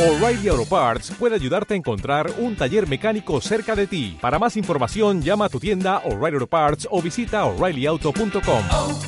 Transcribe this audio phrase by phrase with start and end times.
[0.00, 4.16] O'Reilly Auto Parts puede ayudarte a encontrar un taller mecánico cerca de ti.
[4.18, 8.64] Para más información, llama a tu tienda O'Reilly Auto Parts o visita oreillyauto.com.
[8.70, 8.98] oh,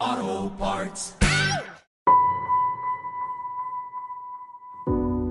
[0.00, 1.16] oh, Parts.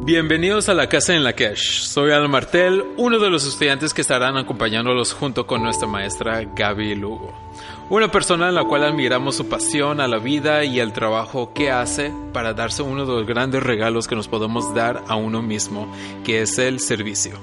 [0.06, 1.82] Bienvenidos a la casa en la Cash.
[1.82, 6.94] Soy Al Martel, uno de los estudiantes que estarán acompañándolos junto con nuestra maestra Gaby
[6.94, 7.49] Lugo.
[7.90, 11.72] Una persona en la cual admiramos su pasión a la vida y el trabajo que
[11.72, 15.92] hace para darse uno de los grandes regalos que nos podemos dar a uno mismo,
[16.24, 17.40] que es el servicio.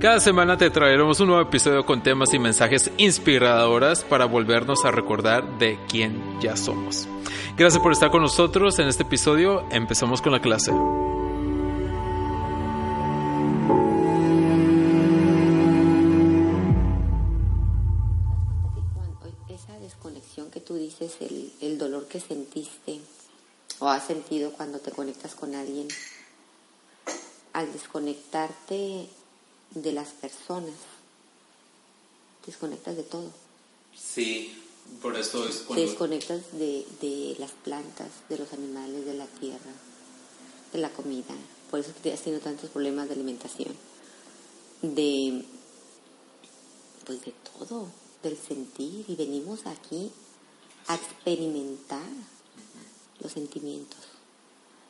[0.00, 4.92] Cada semana te traeremos un nuevo episodio con temas y mensajes inspiradores para volvernos a
[4.92, 7.06] recordar de quién ya somos.
[7.58, 9.64] Gracias por estar con nosotros en este episodio.
[9.70, 10.72] Empezamos con la clase.
[21.00, 23.00] El, el dolor que sentiste
[23.78, 25.88] o has sentido cuando te conectas con alguien,
[27.52, 29.08] al desconectarte
[29.70, 30.74] de las personas,
[32.46, 33.30] desconectas de todo.
[33.96, 34.62] Sí,
[35.02, 39.72] por eso es Te desconectas de, de las plantas, de los animales, de la tierra,
[40.72, 41.34] de la comida.
[41.70, 43.74] Por eso que has tenido tantos problemas de alimentación.
[44.82, 45.44] De,
[47.06, 47.88] pues de todo,
[48.22, 49.04] del sentir.
[49.08, 50.10] Y venimos aquí
[50.86, 52.08] a experimentar
[53.20, 54.00] los sentimientos.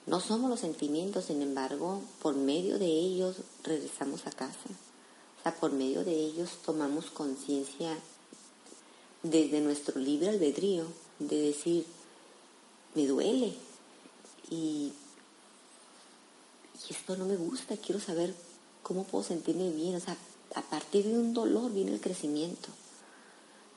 [0.07, 4.69] No somos los sentimientos, sin embargo, por medio de ellos regresamos a casa.
[5.39, 7.97] O sea, por medio de ellos tomamos conciencia
[9.23, 10.87] desde nuestro libre albedrío
[11.19, 11.87] de decir,
[12.95, 13.55] me duele
[14.51, 14.93] y,
[16.89, 18.35] y esto no me gusta, quiero saber
[18.83, 19.97] cómo puedo sentirme bien.
[19.97, 20.17] O sea,
[20.55, 22.69] a partir de un dolor viene el crecimiento.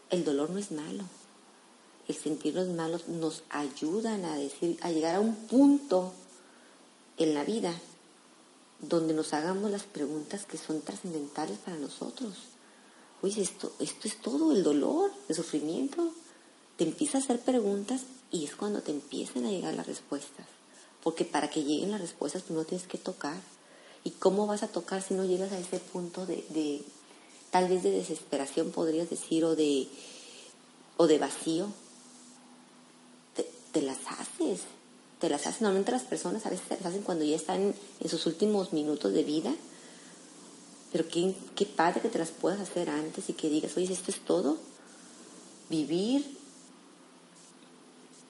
[0.10, 1.04] El dolor no es malo.
[2.08, 6.14] El sentirnos malos nos ayudan a decir, a llegar a un punto
[7.18, 7.74] en la vida
[8.82, 12.34] donde nos hagamos las preguntas que son trascendentales para nosotros.
[13.22, 16.14] Oye, esto, esto es todo, el dolor, el sufrimiento.
[16.76, 18.02] Te empiezas a hacer preguntas
[18.32, 20.46] y es cuando te empiezan a llegar las respuestas.
[21.02, 23.38] Porque para que lleguen las respuestas tú no tienes que tocar.
[24.04, 26.84] ¿Y cómo vas a tocar si no llegas a ese punto de, de
[27.52, 29.88] tal vez de desesperación, podrías decir, o de,
[30.98, 31.68] o de vacío?
[33.74, 34.62] Te, las haces,
[35.20, 35.64] te las hacen.
[35.64, 39.24] Normalmente las personas a veces las hacen cuando ya están en sus últimos minutos de
[39.24, 39.54] vida.
[40.94, 44.12] Pero qué, qué padre que te las puedas hacer antes y que digas, oye, esto
[44.12, 44.58] es todo.
[45.70, 46.38] Vivir,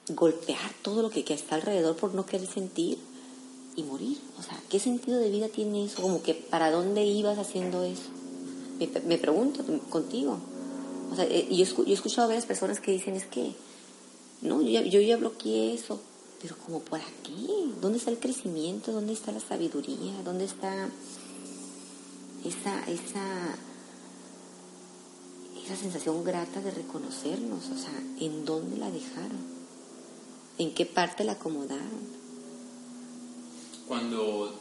[0.10, 2.98] golpear todo lo que, que está alrededor por no querer sentir
[3.76, 4.18] y morir.
[4.40, 6.02] O sea, ¿qué sentido de vida tiene eso?
[6.02, 8.10] Como que para dónde ibas haciendo eso.
[8.80, 10.40] Me, me pregunto contigo.
[11.12, 13.54] O sea, eh, yo, yo he escuchado a varias personas que dicen, es que,
[14.44, 16.00] no, yo ya, yo ya bloqueé eso.
[16.42, 18.92] Pero como por aquí, ¿dónde está el crecimiento?
[18.92, 20.22] ¿Dónde está la sabiduría?
[20.24, 20.90] ¿Dónde está
[22.44, 23.56] esa, esa,
[25.64, 27.70] esa sensación grata de reconocernos?
[27.70, 29.54] O sea, ¿en dónde la dejaron?
[30.58, 32.24] ¿En qué parte la acomodaron?
[33.88, 34.60] Cuando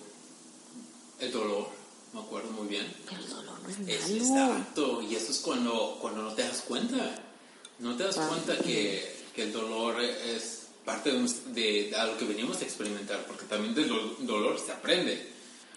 [1.18, 1.66] el dolor,
[2.12, 2.86] me acuerdo muy bien.
[3.08, 3.78] Pero el dolor no es
[4.18, 4.52] Es malo.
[4.52, 7.16] exacto, y eso es cuando, cuando no te das cuenta.
[7.78, 12.18] No te das cuenta que, que el dolor es parte de, un- de a lo
[12.18, 15.30] que venimos a experimentar, porque también del do- dolor se aprende,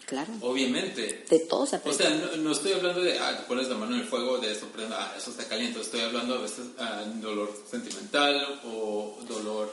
[0.06, 0.32] Claro.
[0.40, 1.24] obviamente.
[1.30, 1.98] De todo se O aprende.
[2.04, 4.52] sea, no, no estoy hablando de, ah, te pones la mano en el fuego, de
[4.52, 5.80] esto, prende, ah, eso está caliente.
[5.80, 9.72] Estoy hablando a veces ah, dolor sentimental o dolor...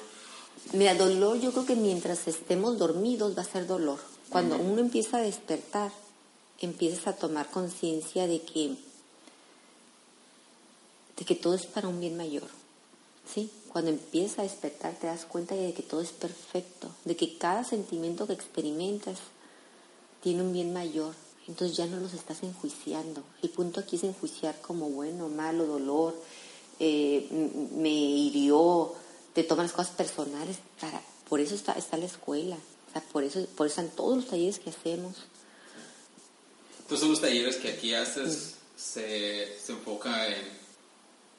[0.71, 3.99] Mira, dolor, yo creo que mientras estemos dormidos va a ser dolor.
[4.29, 5.91] Cuando uno empieza a despertar,
[6.59, 8.75] empiezas a tomar conciencia de que,
[11.17, 12.47] de que todo es para un bien mayor.
[13.31, 13.49] ¿Sí?
[13.73, 17.63] Cuando empiezas a despertar te das cuenta de que todo es perfecto, de que cada
[17.63, 19.17] sentimiento que experimentas
[20.21, 21.15] tiene un bien mayor.
[21.47, 23.23] Entonces ya no los estás enjuiciando.
[23.41, 26.15] El punto aquí es enjuiciar como bueno, malo, dolor,
[26.79, 27.27] eh,
[27.75, 28.93] me hirió,
[29.33, 30.57] te toman las cosas personales.
[30.79, 32.55] Para, por eso está, está la escuela.
[32.55, 35.15] O sea, por eso, por eso están todos los talleres que hacemos.
[36.79, 40.62] Entonces los talleres que aquí haces se, se enfoca en,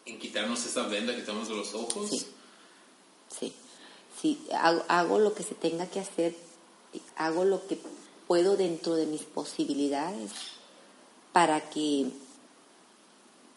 [0.07, 2.11] en quitarnos esa venda que tenemos de los ojos.
[2.11, 2.27] Sí.
[3.39, 3.53] Sí.
[4.21, 6.37] Sí, hago, hago lo que se tenga que hacer,
[7.17, 7.79] hago lo que
[8.27, 10.31] puedo dentro de mis posibilidades
[11.33, 12.11] para que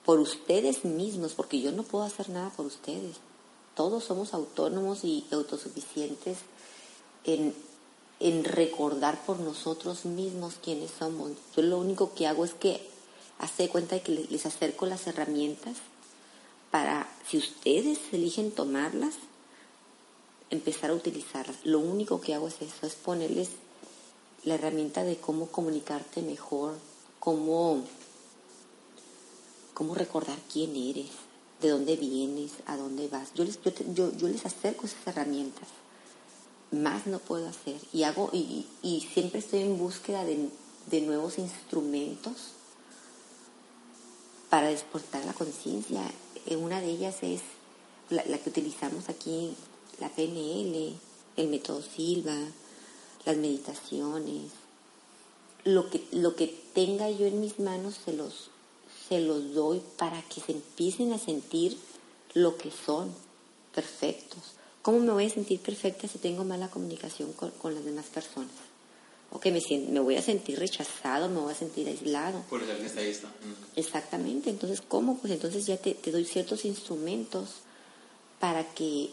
[0.03, 3.17] por ustedes mismos, porque yo no puedo hacer nada por ustedes.
[3.75, 6.39] Todos somos autónomos y autosuficientes
[7.23, 7.53] en,
[8.19, 11.31] en recordar por nosotros mismos quiénes somos.
[11.55, 12.89] Yo lo único que hago es que
[13.37, 15.75] hace cuenta de que les, acerco las herramientas
[16.71, 19.15] para, si ustedes eligen tomarlas,
[20.49, 21.57] empezar a utilizarlas.
[21.63, 23.49] Lo único que hago es eso, es ponerles
[24.43, 26.75] la herramienta de cómo comunicarte mejor,
[27.19, 27.83] cómo,
[29.73, 31.09] cómo recordar quién eres,
[31.61, 33.33] de dónde vienes, a dónde vas.
[33.33, 35.67] Yo les, yo, yo- yo les acerco esas herramientas.
[36.71, 37.79] Más no puedo hacer.
[37.93, 40.49] Y hago, y, y siempre estoy en búsqueda de,
[40.91, 42.51] de nuevos instrumentos
[44.49, 46.01] para despertar la conciencia.
[46.55, 47.41] Una de ellas es
[48.09, 49.53] la, la que utilizamos aquí,
[49.99, 50.93] la PNL,
[51.35, 52.37] el método Silva,
[53.25, 54.51] las meditaciones.
[55.63, 58.49] Lo que, lo que tenga yo en mis manos se los,
[59.09, 61.77] se los doy para que se empiecen a sentir
[62.33, 63.13] lo que son,
[63.75, 64.39] perfectos.
[64.81, 68.66] ¿Cómo me voy a sentir perfecta si tengo mala comunicación con, con las demás personas?
[69.31, 72.41] O que me, voy a sentir rechazado, me voy a sentir aislado.
[72.49, 73.27] Por que está ahí está.
[73.75, 75.17] Exactamente, entonces ¿cómo?
[75.17, 77.49] Pues entonces ya te, te doy ciertos instrumentos
[78.39, 79.11] para que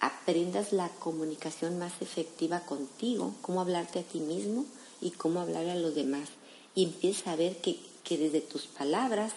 [0.00, 4.66] aprendas la comunicación más efectiva contigo, cómo hablarte a ti mismo
[5.00, 6.28] y cómo hablar a los demás.
[6.74, 9.32] Y empiezas a ver que, que desde tus palabras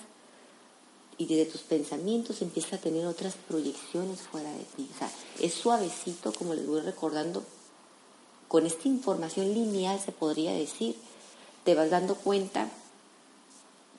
[1.18, 4.90] y desde tus pensamientos empiezas a tener otras proyecciones fuera de ti.
[4.94, 7.44] O sea, es suavecito, como les voy recordando,
[8.50, 10.98] con esta información lineal se podría decir,
[11.64, 12.68] te vas dando cuenta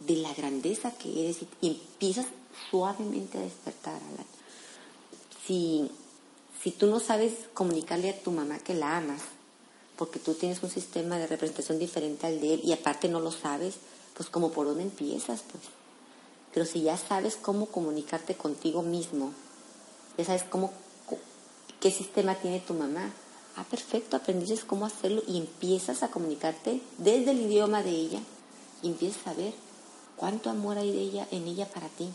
[0.01, 2.27] de la grandeza que eres y, empiezas
[2.69, 4.27] suavemente a despertar, Alan.
[5.47, 5.91] Si,
[6.63, 9.23] si tú no sabes comunicarle a tu mamá que la amas,
[9.97, 13.31] porque tú tienes un sistema de representación diferente al de él y aparte no lo
[13.31, 13.77] sabes,
[14.17, 15.63] pues como por dónde empiezas, pues.
[16.53, 19.33] Pero si ya sabes cómo comunicarte contigo mismo,
[20.19, 20.73] ya sabes cómo,
[21.79, 23.13] qué sistema tiene tu mamá.
[23.57, 28.21] Ah, perfecto, aprendices cómo hacerlo y empiezas a comunicarte desde el idioma de ella
[28.83, 29.53] y empiezas a ver
[30.17, 32.09] cuánto amor hay de ella en ella para ti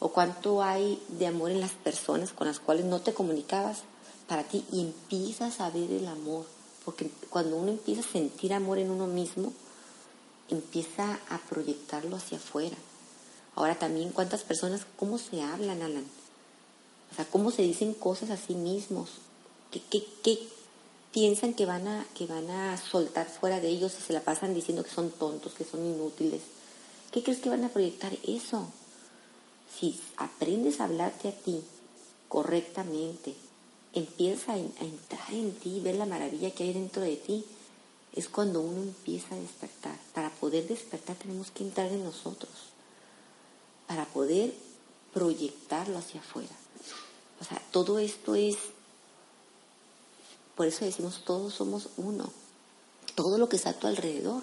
[0.00, 3.82] o cuánto hay de amor en las personas con las cuales no te comunicabas
[4.28, 6.44] para ti y empiezas a ver el amor,
[6.84, 9.52] porque cuando uno empieza a sentir amor en uno mismo,
[10.48, 12.76] empieza a proyectarlo hacia afuera.
[13.54, 16.04] Ahora también cuántas personas, cómo se hablan, Alan.
[17.10, 19.08] O sea, cómo se dicen cosas a sí mismos.
[19.72, 20.38] ¿Qué, qué, qué
[21.12, 24.54] piensan que van, a, que van a soltar fuera de ellos y se la pasan
[24.54, 26.42] diciendo que son tontos, que son inútiles?
[27.12, 28.66] ¿Qué crees que van a proyectar eso?
[29.78, 31.62] Si aprendes a hablarte a ti
[32.28, 33.34] correctamente,
[33.94, 37.44] empiezas a, en- a entrar en ti, ver la maravilla que hay dentro de ti,
[38.14, 39.96] es cuando uno empieza a despertar.
[40.14, 42.52] Para poder despertar tenemos que entrar en nosotros,
[43.86, 44.52] para poder
[45.14, 46.54] proyectarlo hacia afuera.
[47.40, 48.56] O sea, todo esto es,
[50.58, 52.28] por eso decimos, todos somos uno.
[53.14, 54.42] Todo lo que está a tu alrededor,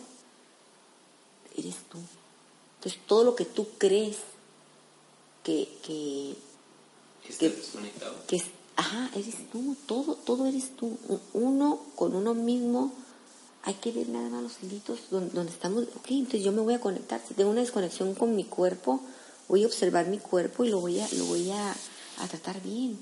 [1.58, 1.98] eres tú.
[2.78, 4.16] Entonces, todo lo que tú crees
[5.44, 6.38] que, que,
[7.38, 8.16] Que- desconectado.
[8.28, 8.38] que
[8.78, 10.98] ajá, eres tú, todo, todo eres tú.
[11.34, 12.94] Uno con uno mismo,
[13.64, 15.84] hay que ver nada más los hilitos donde, donde estamos.
[15.98, 17.22] Ok, entonces yo me voy a conectar.
[17.28, 19.02] Si tengo una desconexión con mi cuerpo,
[19.50, 21.72] voy a observar mi cuerpo y lo voy a, lo voy a,
[22.20, 22.98] a tratar bien.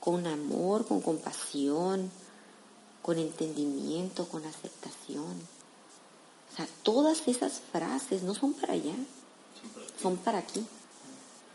[0.00, 2.10] Con amor, con compasión,
[3.08, 5.32] con entendimiento, con aceptación.
[6.52, 8.92] O sea, todas esas frases no son para allá,
[9.98, 10.62] son para aquí.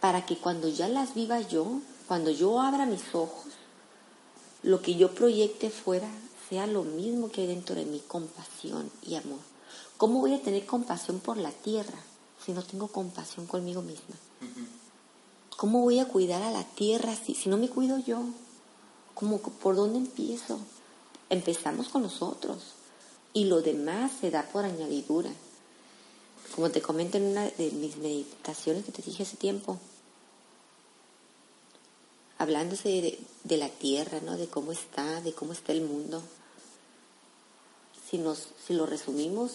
[0.02, 3.54] Para que cuando ya las viva yo, cuando yo abra mis ojos,
[4.64, 6.10] lo que yo proyecte fuera
[6.50, 9.38] sea lo mismo que hay dentro de mí, compasión y amor.
[9.98, 12.00] ¿Cómo voy a tener compasión por la tierra
[12.44, 14.16] si no tengo compasión conmigo misma?
[15.56, 18.24] ¿Cómo voy a cuidar a la tierra si, si no me cuido yo?
[19.14, 20.60] ¿Cómo, ¿Por dónde empiezo?
[21.34, 22.60] Empezamos con nosotros
[23.34, 25.32] y lo demás se da por añadidura.
[26.54, 29.80] Como te comento en una de mis meditaciones que te dije hace tiempo,
[32.38, 34.38] hablándose de, de la tierra, ¿no?
[34.38, 36.22] De cómo está, de cómo está el mundo.
[38.08, 39.54] Si nos, si lo resumimos,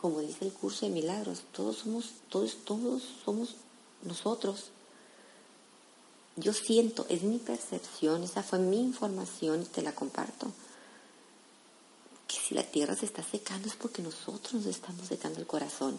[0.00, 3.56] como dice el curso de milagros, todos somos, todos, todos somos
[4.04, 4.66] nosotros.
[6.36, 10.50] Yo siento, es mi percepción, esa fue mi información y te la comparto.
[12.26, 15.98] Que si la tierra se está secando es porque nosotros nos estamos secando el corazón.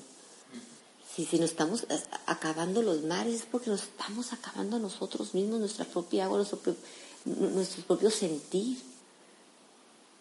[1.16, 1.86] Si, si nos estamos
[2.26, 6.76] acabando los mares es porque nos estamos acabando a nosotros mismos, nuestra propia agua, nuestro,
[7.26, 8.82] nuestro propio sentir.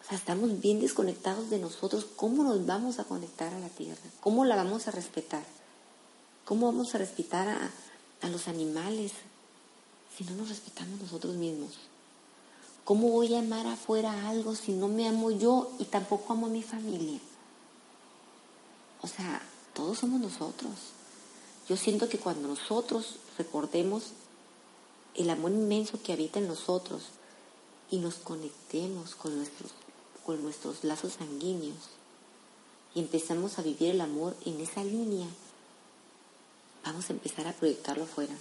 [0.04, 2.06] O sea, estamos bien desconectados de nosotros.
[2.16, 4.02] ¿Cómo nos vamos a conectar a la tierra?
[4.20, 5.44] ¿Cómo la vamos a respetar?
[6.44, 7.70] ¿Cómo vamos a respetar a,
[8.20, 9.12] a los animales
[10.16, 11.72] si no nos respetamos nosotros mismos?
[12.84, 16.50] ¿Cómo voy a amar afuera algo si no me amo yo y tampoco amo a
[16.50, 17.20] mi familia?
[19.00, 19.40] O sea,
[19.72, 20.72] todos somos nosotros.
[21.68, 24.12] Yo siento que cuando nosotros recordemos
[25.14, 27.02] el amor inmenso que habita en nosotros
[27.90, 29.72] y nos conectemos con nuestros,
[30.26, 31.90] con nuestros lazos sanguíneos
[32.94, 35.28] y empezamos a vivir el amor en esa línea,
[36.84, 38.34] vamos a empezar a proyectarlo afuera.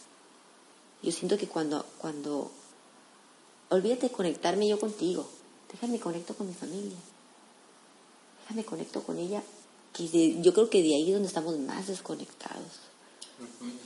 [1.04, 2.52] Yo siento que cuando, cuando,
[3.70, 5.28] olvídate de conectarme yo contigo,
[5.72, 6.98] déjame conecto con mi familia,
[8.44, 9.42] déjame conecto con ella,
[9.94, 12.80] que de- yo creo que de ahí es donde estamos más desconectados.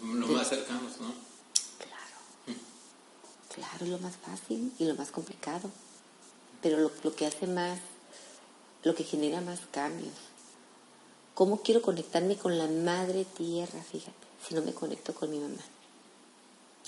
[0.04, 1.14] Lo más cercanos, ¿no?
[1.78, 2.60] Claro.
[3.54, 5.70] Claro, es lo más fácil y lo más complicado.
[6.62, 7.80] Pero lo, lo que hace más,
[8.84, 10.14] lo que genera más cambios.
[11.34, 14.14] ¿Cómo quiero conectarme con la madre tierra, fíjate,
[14.48, 15.62] si no me conecto con mi mamá?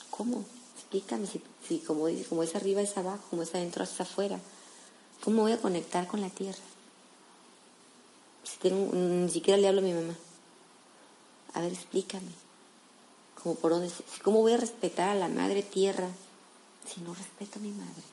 [0.09, 0.45] ¿Cómo?
[0.75, 4.39] Explícame, si, si como, como es arriba es abajo, como es adentro es afuera.
[5.23, 6.63] ¿Cómo voy a conectar con la tierra?
[8.43, 10.15] Si tengo, ni siquiera le hablo a mi mamá.
[11.53, 12.31] A ver, explícame.
[13.41, 13.91] Como por dónde,
[14.23, 16.07] ¿Cómo voy a respetar a la madre tierra
[16.87, 18.03] si no respeto a mi madre?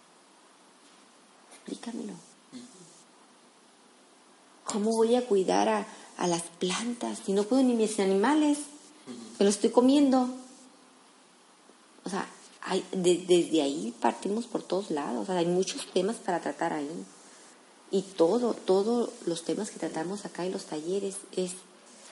[1.55, 2.15] Explícamelo.
[4.65, 5.87] ¿Cómo voy a cuidar a,
[6.17, 8.59] a las plantas si no puedo ni mis animales?
[9.39, 10.29] Me lo estoy comiendo.
[12.05, 12.29] O sea,
[12.63, 15.23] hay, de- desde ahí partimos por todos lados.
[15.23, 17.05] O sea, hay muchos temas para tratar ahí.
[17.91, 21.53] Y todo, todos los temas que tratamos acá en los talleres es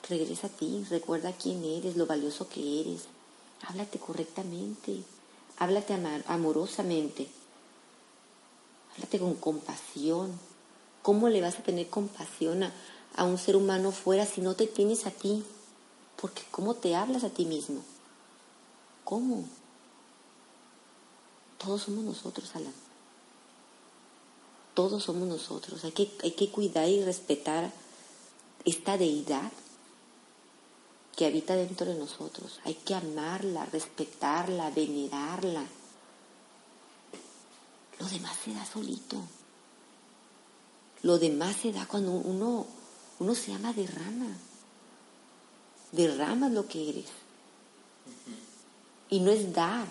[0.08, 3.02] regresa a ti, recuerda quién eres, lo valioso que eres.
[3.66, 5.02] Háblate correctamente,
[5.58, 5.94] háblate
[6.26, 7.28] amorosamente,
[8.94, 10.38] háblate con compasión.
[11.02, 12.72] ¿Cómo le vas a tener compasión a,
[13.16, 15.44] a un ser humano fuera si no te tienes a ti?
[16.20, 17.82] Porque ¿cómo te hablas a ti mismo?
[19.04, 19.44] ¿Cómo?
[21.62, 22.74] Todos somos nosotros, Alan.
[24.74, 25.84] Todos somos nosotros.
[25.84, 27.70] Hay que, hay que cuidar y respetar
[28.64, 29.52] esta deidad
[31.16, 32.60] que habita dentro de nosotros.
[32.64, 35.64] Hay que amarla, respetarla, venerarla.
[38.00, 39.22] Lo demás se da solito.
[41.02, 42.66] Lo demás se da cuando uno,
[43.18, 44.36] uno se llama derrama.
[45.92, 47.06] Derramas lo que eres.
[49.10, 49.86] Y no es dar,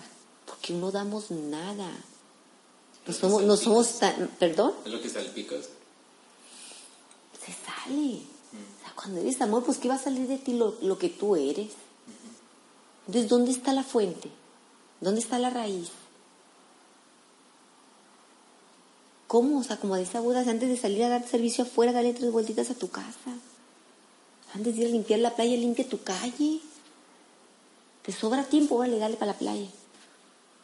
[0.52, 1.88] porque no damos nada.
[3.06, 5.70] No somos, no somos tan, perdón, Es lo que salpicas.
[7.44, 8.16] se sale.
[8.18, 11.08] O sea, cuando eres amor, pues ¿qué va a salir de ti lo, lo que
[11.08, 11.70] tú eres?
[13.06, 14.30] Entonces, ¿dónde está la fuente?
[15.00, 15.88] ¿Dónde está la raíz?
[19.26, 19.60] ¿Cómo?
[19.60, 22.70] O sea, como dice Buda, antes de salir a dar servicio afuera, dale tres vueltitas
[22.70, 23.32] a tu casa.
[24.54, 26.60] Antes de ir a limpiar la playa, limpia tu calle.
[28.02, 29.66] Te sobra tiempo, órale, dale para la playa.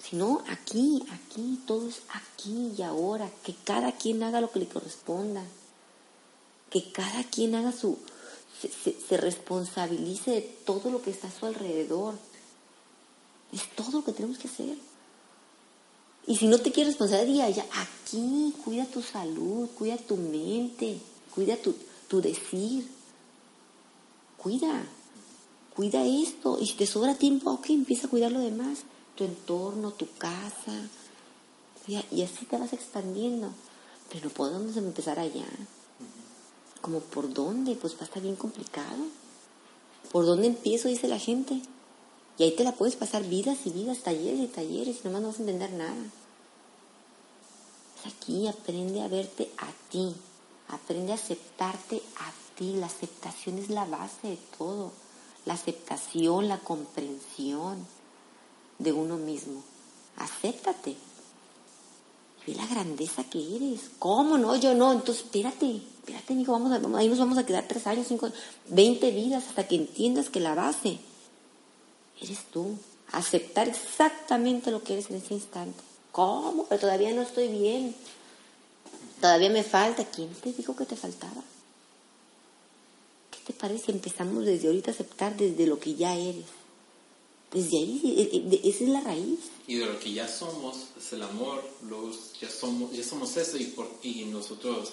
[0.02, 3.30] Si no, aquí, aquí, todo es aquí y ahora.
[3.42, 5.44] Que cada quien haga lo que le corresponda.
[6.70, 7.98] Que cada quien haga su.
[8.60, 12.14] se responsabilice de todo lo que está a su alrededor.
[13.52, 14.76] Es todo lo que tenemos que hacer.
[16.28, 20.98] Y si no te quieres responsabilizar, ya aquí, cuida tu salud, cuida tu mente,
[21.34, 21.74] cuida tu,
[22.06, 22.86] tu decir.
[24.36, 24.84] Cuida,
[25.74, 26.58] cuida esto.
[26.60, 28.80] Y si te sobra tiempo, ok, empieza a cuidar lo demás.
[29.18, 30.80] Tu entorno, tu casa.
[31.88, 33.50] Y, así te vas expandiendo.
[34.12, 35.48] Pero no podemos empezar allá.
[36.80, 37.74] ¿Como por dónde?
[37.74, 39.06] Pues va a estar bien complicado.
[40.12, 40.86] ¿Por dónde empiezo?
[40.86, 41.60] Dice la gente.
[42.38, 45.28] Y ahí te la puedes pasar vidas y vidas, talleres y talleres, y nomás no
[45.28, 46.04] vas a entender nada.
[47.98, 50.14] Es aquí, aprende a verte a ti.
[50.68, 52.74] Aprende a aceptarte a ti.
[52.74, 54.92] La aceptación es la base de todo.
[55.44, 57.97] La aceptación, la comprensión
[58.78, 59.62] de uno mismo.
[60.16, 60.96] Acéptate.
[62.46, 63.90] Ve la grandeza que eres.
[63.98, 64.56] ¿Cómo no?
[64.56, 64.92] Yo no.
[64.92, 68.30] Entonces, espérate, espérate, mijo, vamos a, ahí nos vamos a quedar tres años, cinco,
[68.68, 70.98] veinte vidas hasta que entiendas que la base
[72.20, 72.78] eres tú.
[73.12, 75.80] Aceptar exactamente lo que eres en ese instante.
[76.12, 76.64] ¿Cómo?
[76.64, 77.94] Pero todavía no estoy bien.
[79.20, 80.04] Todavía me falta.
[80.04, 81.42] ¿Quién te dijo que te faltaba?
[83.30, 86.57] ¿Qué te parece si empezamos desde ahorita a aceptar desde lo que ya eres?
[87.52, 89.38] Desde ahí, eh, eh, esa es la raíz.
[89.66, 93.56] Y de lo que ya somos es el amor, los, ya, somos, ya somos eso
[93.56, 94.90] y, por, y nosotros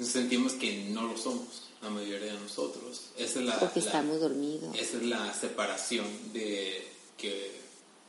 [0.00, 1.46] sentimos que no lo somos,
[1.82, 3.00] la mayoría de nosotros.
[3.16, 4.76] Esa es la, Porque la- estamos dormidos.
[4.78, 6.86] Esa es la separación de
[7.18, 7.50] que,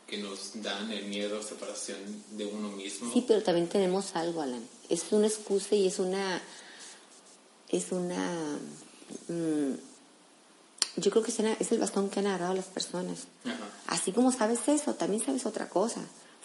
[0.07, 1.97] que nos dan el miedo, separación
[2.31, 3.11] de uno mismo.
[3.11, 4.67] Sí, pero también tenemos algo, Alan.
[4.89, 6.41] Es una excusa y es una.
[7.69, 8.59] Es una.
[9.27, 9.73] mm,
[10.97, 13.25] yo creo que es, el bastón que han agarrado las personas.
[13.45, 13.57] Ajá,
[13.87, 16.01] Así como sabes eso, también sabes otra cosa.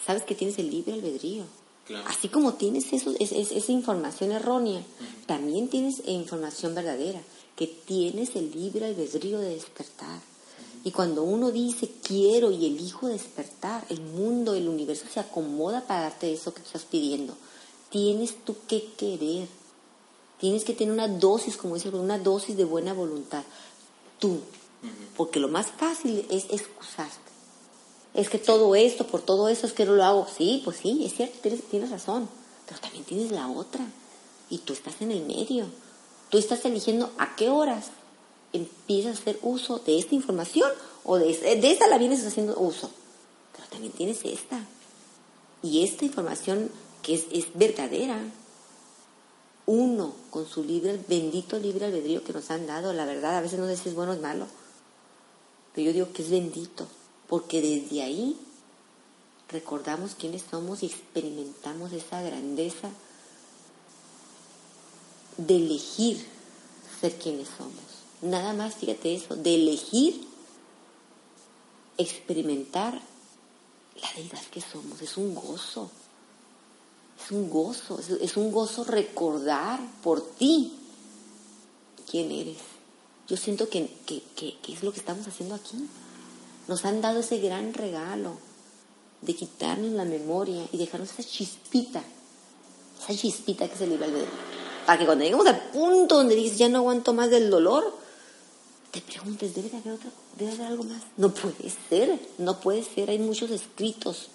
[0.06, 1.44] Sabes que tienes el libre albedrío.
[1.86, 2.04] Claro.
[2.08, 4.82] Así como tienes eso, es- es- esa información errónea,
[5.26, 7.20] también tienes información verdadera,
[7.56, 10.20] que tienes el libre albedrío de despertar.
[10.84, 16.02] Y cuando uno dice quiero y elijo despertar, el mundo, el universo se acomoda para
[16.02, 17.34] darte eso que estás pidiendo.
[17.90, 19.48] tienes tú que querer.
[20.38, 23.42] Tienes que tener una dosis, como dice, una dosis de buena voluntad.
[24.18, 24.40] Tú.
[25.16, 27.28] Porque lo más fácil es excusarte.
[28.14, 30.26] Es que todo esto, por todo eso es que no lo hago.
[30.26, 32.28] Sí, pues sí, es cierto, tienes, tienes razón.
[32.66, 33.84] Pero también tienes la otra.
[34.50, 35.66] Y tú estás en el medio.
[36.30, 37.86] Tú estás eligiendo a qué horas
[38.52, 40.70] empiezas a hacer uso de esta información
[41.04, 42.90] o de, de esta la vienes haciendo uso.
[43.56, 44.60] Pero también tienes esta.
[45.62, 46.70] Y esta información
[47.02, 48.20] que es, es verdadera,
[49.68, 53.58] uno con su libre, bendito libre albedrío que nos han dado, la verdad, a veces
[53.58, 54.46] no sé si es bueno o es malo,
[55.74, 56.86] pero yo digo que es bendito,
[57.28, 58.38] porque desde ahí
[59.50, 62.88] recordamos quiénes somos y experimentamos esa grandeza
[65.36, 66.24] de elegir
[66.98, 67.74] ser quienes somos.
[68.22, 70.26] Nada más, fíjate eso, de elegir
[71.98, 72.94] experimentar
[74.00, 75.02] la deidad que somos.
[75.02, 75.90] Es un gozo.
[77.22, 77.98] Es un gozo.
[78.20, 80.72] Es, un gozo recordar por ti
[82.10, 82.58] quién eres.
[83.26, 85.76] Yo siento que, que, que, que es lo que estamos haciendo aquí.
[86.68, 88.36] Nos han dado ese gran regalo
[89.20, 92.02] de quitarnos la memoria y dejarnos esa chispita,
[93.02, 94.28] esa chispita que se libre albedrío.
[94.86, 97.92] Para que cuando lleguemos al punto donde dices, ya no aguanto más del dolor,
[98.90, 101.02] te preguntes, ¿debe de haber, otra, ¿debe de haber algo más?
[101.16, 103.10] No puede ser, no puede ser.
[103.10, 104.28] Hay muchos escritos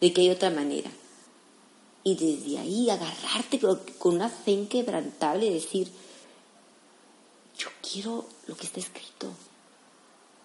[0.00, 0.90] de que hay otra manera.
[2.06, 5.90] Y desde ahí agarrarte con una fe inquebrantable y decir,
[7.58, 9.28] yo quiero lo que está escrito.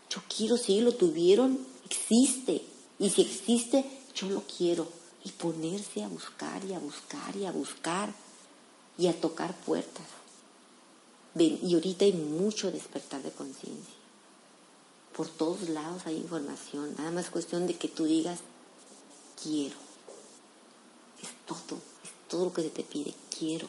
[0.09, 2.63] Yo quiero, si lo tuvieron, existe.
[2.97, 4.87] Y si existe, yo lo quiero.
[5.23, 8.11] Y ponerse a buscar y a buscar y a buscar
[8.97, 10.07] y a tocar puertas.
[11.35, 13.93] Y ahorita hay mucho despertar de conciencia.
[15.15, 16.95] Por todos lados hay información.
[16.97, 18.39] Nada más cuestión de que tú digas,
[19.43, 19.90] quiero.
[21.67, 23.13] Todo, es todo lo que se te pide.
[23.37, 23.67] Quiero.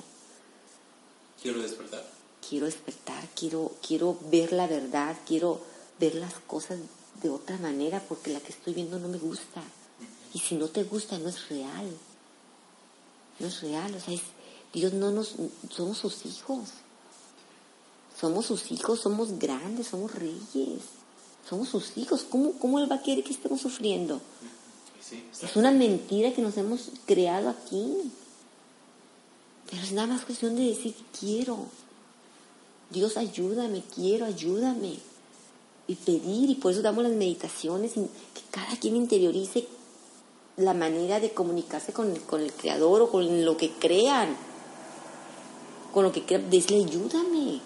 [1.41, 2.05] Quiero despertar.
[2.49, 5.61] Quiero despertar, quiero, quiero ver la verdad, quiero
[5.99, 6.79] ver las cosas
[7.23, 9.63] de otra manera porque la que estoy viendo no me gusta.
[10.35, 11.91] Y si no te gusta, no es real.
[13.39, 13.95] No es real.
[13.95, 14.23] O sea, es,
[14.73, 15.35] Dios no nos,
[15.71, 16.69] somos sus hijos.
[18.19, 20.83] Somos sus hijos, somos grandes, somos reyes.
[21.49, 22.25] Somos sus hijos.
[22.29, 24.21] ¿Cómo, cómo Él va a querer que estemos sufriendo?
[25.03, 28.13] Sí, Es una mentira que nos hemos creado aquí.
[29.69, 31.59] Pero es nada más cuestión de decir, quiero.
[32.91, 34.99] Dios, ayúdame, quiero, ayúdame.
[35.89, 39.67] Y pedir, y por eso damos las meditaciones, y que cada quien interiorice
[40.57, 44.37] la manera de comunicarse con, con el Creador o con lo que crean.
[45.93, 47.61] Con lo que crean, decirle, ayúdame,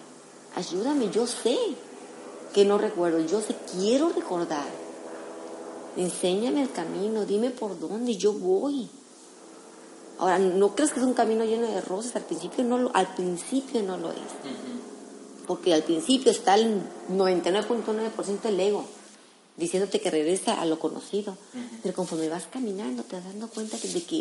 [0.54, 1.58] ayúdame, yo sé
[2.54, 4.85] que no recuerdo, yo sé, quiero recordar.
[5.96, 8.88] Enséñame el camino, dime por dónde yo voy.
[10.18, 13.14] Ahora, no crees que es un camino lleno de rosas, al principio no lo, al
[13.14, 14.18] principio no lo es.
[15.46, 18.84] Porque al principio está el 99.9% del ego,
[19.56, 21.36] diciéndote que regresa a lo conocido.
[21.82, 24.16] Pero conforme vas caminando, te vas dando cuenta de que,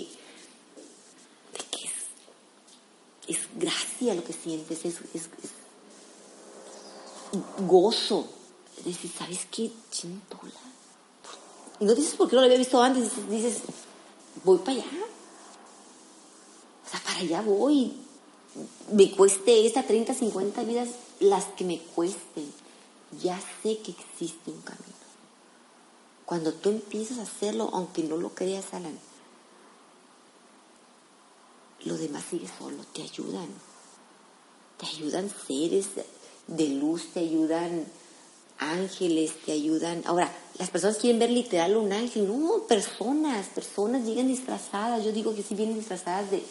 [1.58, 5.30] de que es, es gracia lo que sientes, es, es-
[7.34, 8.28] es gozo.
[8.78, 9.72] Es decir, ¿sabes qué?
[9.92, 10.52] Chintola.
[11.80, 13.62] Y no dices porque no lo había visto antes, dices,
[14.44, 14.86] voy para allá.
[16.86, 17.94] O sea, para allá voy.
[18.92, 22.52] Me cueste esta 30, 50 vidas, las que me cuesten.
[23.22, 24.96] Ya sé que existe un camino.
[26.26, 28.98] Cuando tú empiezas a hacerlo, aunque no lo creas, Alan,
[31.84, 33.48] lo demás sigue solo, te ayudan.
[34.78, 35.88] Te ayudan seres
[36.48, 37.86] de luz, te ayudan
[38.60, 40.02] ángeles, te ayudan.
[40.06, 42.28] Ahora, las personas quieren ver literal un ángel.
[42.28, 45.04] No, personas, personas llegan disfrazadas.
[45.04, 46.44] Yo digo que sí vienen disfrazadas de,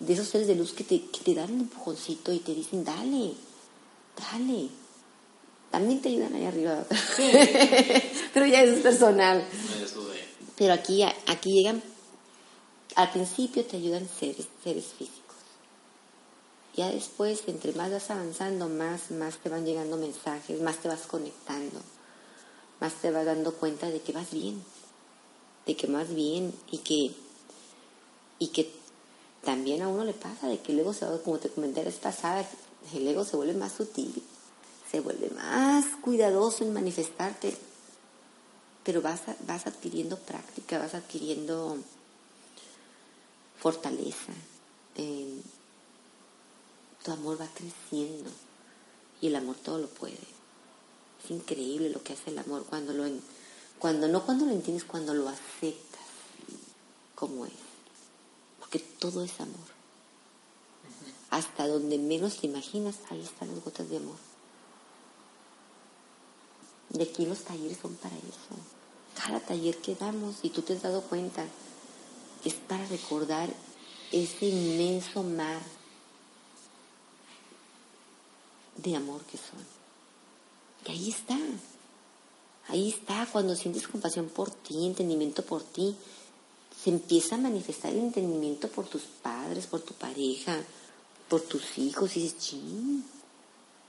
[0.00, 2.84] de esos seres de luz que te, que te dan un empujoncito y te dicen,
[2.84, 3.32] dale,
[4.16, 4.68] dale.
[5.70, 6.84] También te ayudan ahí arriba.
[8.34, 9.44] Pero ya eso es personal.
[9.82, 10.20] Eso de...
[10.56, 11.82] Pero aquí, aquí llegan,
[12.94, 15.23] al principio te ayudan seres, seres físicos.
[16.76, 21.02] Ya después, entre más vas avanzando, más, más te van llegando mensajes, más te vas
[21.06, 21.80] conectando,
[22.80, 24.60] más te vas dando cuenta de que vas bien,
[25.66, 27.14] de que vas bien y que,
[28.40, 28.72] y que
[29.44, 31.90] también a uno le pasa de que el ego se va, como te comenté la
[31.90, 32.44] vez pasada,
[32.92, 34.22] el ego se vuelve más sutil,
[34.90, 37.56] se vuelve más cuidadoso en manifestarte,
[38.82, 41.78] pero vas, vas adquiriendo práctica, vas adquiriendo
[43.60, 44.32] fortaleza,
[44.96, 45.40] eh,
[47.04, 48.30] tu amor va creciendo
[49.20, 50.18] y el amor todo lo puede.
[51.22, 53.04] Es increíble lo que hace el amor cuando lo
[53.78, 56.00] cuando no cuando lo entiendes, cuando lo aceptas
[57.14, 57.52] como es.
[58.58, 59.74] Porque todo es amor.
[61.30, 64.16] Hasta donde menos te imaginas, ahí están las gotas de amor.
[66.88, 68.54] De aquí los talleres son para eso.
[69.14, 71.44] Cada taller que damos, y tú te has dado cuenta,
[72.44, 73.52] es para recordar
[74.12, 75.60] ese inmenso mar
[78.84, 79.60] de amor que son.
[80.86, 81.38] Y ahí está.
[82.68, 85.96] Ahí está, cuando sientes compasión por ti, entendimiento por ti,
[86.82, 90.56] se empieza a manifestar el entendimiento por tus padres, por tu pareja,
[91.28, 93.04] por tus hijos, y dices, ching,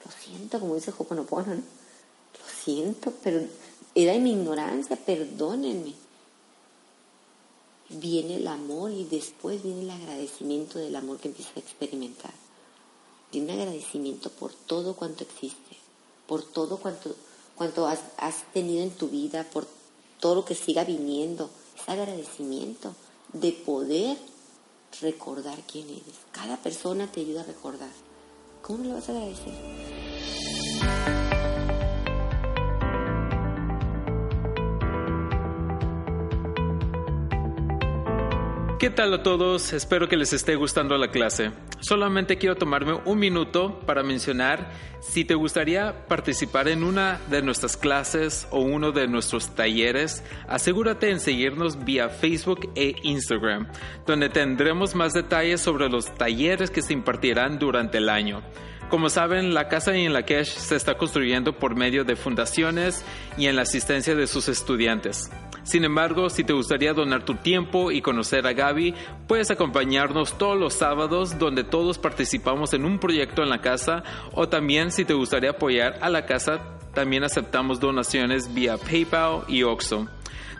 [0.03, 1.55] lo siento, como dice Hoponopono, ¿no?
[1.55, 3.45] Lo siento, pero
[3.93, 5.93] era de mi ignorancia, perdónenme.
[7.89, 12.34] Viene el amor y después viene el agradecimiento del amor que empiezas a experimentar.
[13.41, 15.78] Un agradecimiento por todo cuanto existe,
[16.28, 17.15] por todo cuanto,
[17.56, 19.67] cuanto has, has tenido en tu vida, por
[20.19, 21.50] todo lo que siga viniendo.
[21.78, 22.93] Es agradecimiento
[23.34, 24.17] de poder
[25.02, 26.15] recordar quién eres.
[26.32, 27.91] Cada persona te ayuda a recordar.
[28.62, 29.54] ¿Cómo le vas a agradecer?
[38.86, 39.74] ¿Qué tal a todos?
[39.74, 41.50] Espero que les esté gustando la clase.
[41.80, 44.69] Solamente quiero tomarme un minuto para mencionar
[45.02, 51.10] si te gustaría participar en una de nuestras clases o uno de nuestros talleres, asegúrate
[51.10, 53.67] en seguirnos vía Facebook e Instagram,
[54.06, 58.43] donde tendremos más detalles sobre los talleres que se impartirán durante el año.
[58.89, 63.04] Como saben, la casa en la Kesh se está construyendo por medio de fundaciones
[63.36, 65.32] y en la asistencia de sus estudiantes.
[65.65, 68.93] Sin embargo, si te gustaría donar tu tiempo y conocer a Gaby,
[69.28, 74.47] puedes acompañarnos todos los sábados donde todos participamos en un proyecto en la casa o
[74.47, 76.62] también si te gustaría apoyar a la casa,
[76.93, 80.08] también aceptamos donaciones vía PayPal y Oxxo.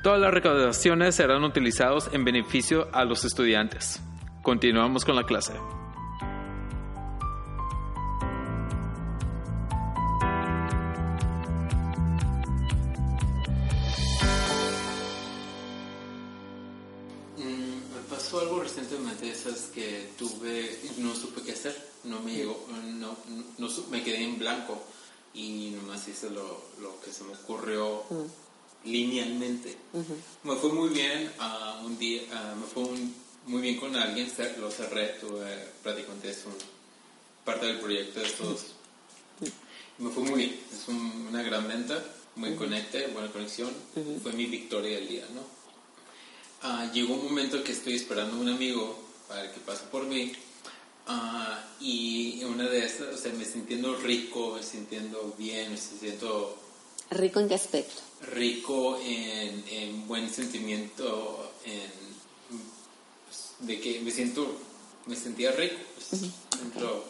[0.02, 4.02] Todas las recaudaciones serán utilizadas en beneficio a los estudiantes.
[4.42, 5.54] Continuamos con la clase.
[22.06, 22.66] No me llegó,
[23.00, 23.16] no,
[23.58, 24.82] no me quedé en blanco
[25.34, 28.04] y nomás hice lo, lo que se me ocurrió
[28.86, 29.76] linealmente.
[30.44, 33.16] Me fue muy bien, ah, un día, ah, me fue un-
[33.48, 36.44] muy bien con alguien, lo cerré, tuve prácticamente es
[37.44, 38.66] parte del proyecto de estos.
[39.98, 42.04] Me fue muy bien, es un- una gran venta,
[42.36, 43.72] muy conecte, buena conexión,
[44.22, 45.42] fue mi victoria del día, ¿no?
[46.64, 50.32] Ah, llegó un momento que estoy esperando a un amigo para que pase por mí
[51.08, 56.58] ah, y una de estas, o sea, me sintiendo rico, me sintiendo bien, me sintiendo
[57.12, 58.02] ¿Rico en qué aspecto?
[58.34, 61.92] rico en, en buen sentimiento, en,
[63.28, 64.58] pues, de que me siento,
[65.06, 66.22] me sentía rico, pues,
[66.60, 67.06] dentro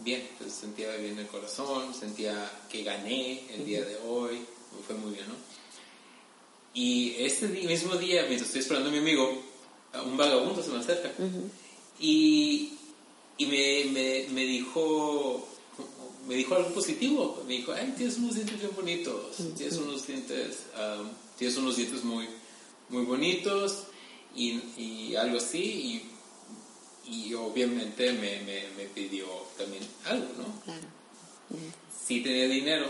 [0.00, 4.40] bien, pues, sentía bien el corazón, sentía que gané el día de hoy,
[4.86, 5.34] fue muy bien, ¿no?
[6.74, 9.42] Y ese mismo día, mientras estoy esperando a mi amigo,
[10.04, 11.10] un vagabundo se me acerca.
[11.98, 12.77] Y,
[13.38, 15.46] y me, me, me dijo
[16.26, 17.42] me dijo algo positivo.
[17.46, 22.04] Me dijo ay tienes unos dientes bien bonitos tienes unos dientes um, tienes unos dientes
[22.04, 22.28] muy
[22.90, 23.84] muy bonitos
[24.36, 26.02] y, y algo así
[27.06, 30.86] y, y obviamente me, me, me pidió también algo no Claro.
[32.06, 32.86] sí tenía dinero,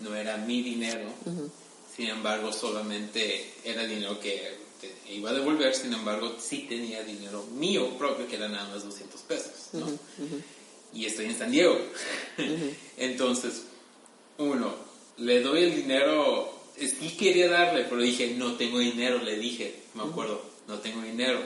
[0.00, 1.10] no era mi dinero,
[1.94, 7.44] sin embargo solamente era dinero que te iba a devolver, sin embargo sí tenía dinero
[7.54, 9.86] mío propio que era nada más 200 pesos, ¿no?
[10.92, 11.78] Y estoy en San Diego.
[12.96, 13.64] Entonces,
[14.38, 14.74] uno,
[15.18, 20.02] le doy el dinero, sí quería darle, pero dije, no tengo dinero, le dije, me
[20.02, 21.40] acuerdo, no tengo dinero.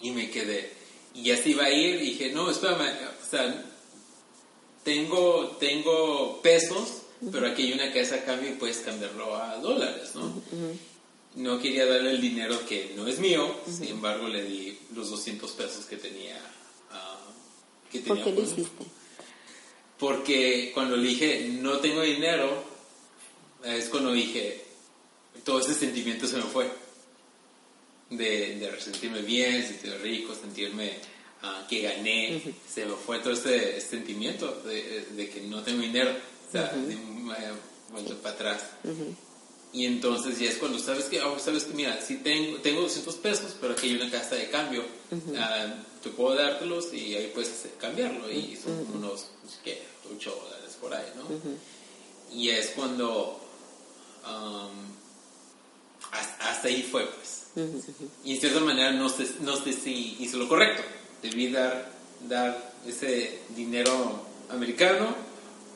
[0.00, 0.72] Y me quedé.
[1.14, 2.88] Y ya se iba a ir, dije, no, espérame,
[3.22, 3.64] o sea,
[4.84, 10.14] tengo, tengo pesos, pero aquí hay una casa a cambio y puedes cambiarlo a dólares,
[10.14, 10.42] ¿no?
[11.36, 15.50] No quería darle el dinero que no es mío, sin embargo le di los 200
[15.52, 16.40] pesos que tenía.
[17.92, 18.84] que ¿Por qué lo hiciste?
[19.98, 22.64] Porque cuando le dije no tengo dinero,
[23.64, 24.64] es cuando dije
[25.44, 26.70] todo ese sentimiento se me fue.
[28.08, 30.92] De, de sentirme bien, sentirme rico, sentirme
[31.42, 32.40] ah, que gané.
[32.72, 36.12] Se me fue todo ese sentimiento de, de que no tengo dinero.
[36.48, 37.52] O sea, de un- eh,
[37.90, 38.62] vuelto para atrás.
[39.72, 43.14] Y entonces ya es cuando sabes que, oh, sabes que, mira, sí tengo, tengo 200
[43.16, 44.82] pesos, pero aquí hay una casa de cambio.
[46.02, 48.30] Te puedo dártelos y ahí puedes hacer- cambiarlo.
[48.30, 49.26] Y son como unos,
[49.64, 49.82] qué,
[50.14, 51.24] 8 dólares por ahí, ¿no?
[52.34, 53.40] Y es cuando
[56.12, 57.44] hasta, hasta ahí fue, pues.
[58.24, 60.82] Y en cierta manera no sé, no sé si hice lo correcto.
[61.22, 61.90] Debí dar,
[62.28, 65.14] dar ese dinero americano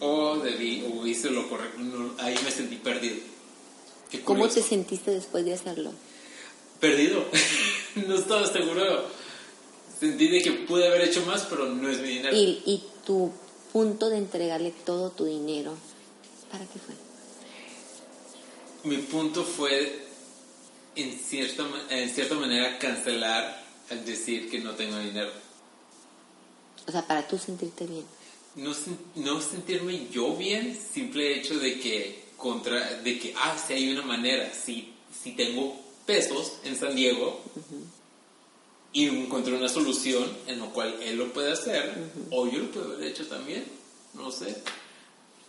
[0.00, 1.78] o debí o hice lo correcto.
[1.80, 3.16] No, ahí me sentí perdido.
[4.10, 5.92] Qué ¿Cómo te sentiste después de hacerlo?
[6.80, 7.24] Perdido.
[8.06, 9.04] no estaba seguro.
[9.98, 12.36] Sentí de que pude haber hecho más, pero no es mi dinero.
[12.36, 13.30] Y, y tu
[13.72, 15.74] punto de entregarle todo tu dinero,
[16.50, 16.94] ¿para qué fue?
[18.82, 20.06] Mi punto fue,
[20.96, 25.30] en cierta, en cierta manera, cancelar al decir que no tengo dinero.
[26.86, 28.04] O sea, para tú sentirte bien.
[28.56, 28.72] No,
[29.16, 34.02] no sentirme yo bien, simple hecho de que, contra, de que, ah, si hay una
[34.02, 35.76] manera, si, si tengo
[36.06, 37.40] pesos en San Diego
[38.92, 41.94] y encontré una solución en la cual él lo puede hacer,
[42.30, 43.64] o yo lo puedo haber hecho también,
[44.14, 44.56] no sé,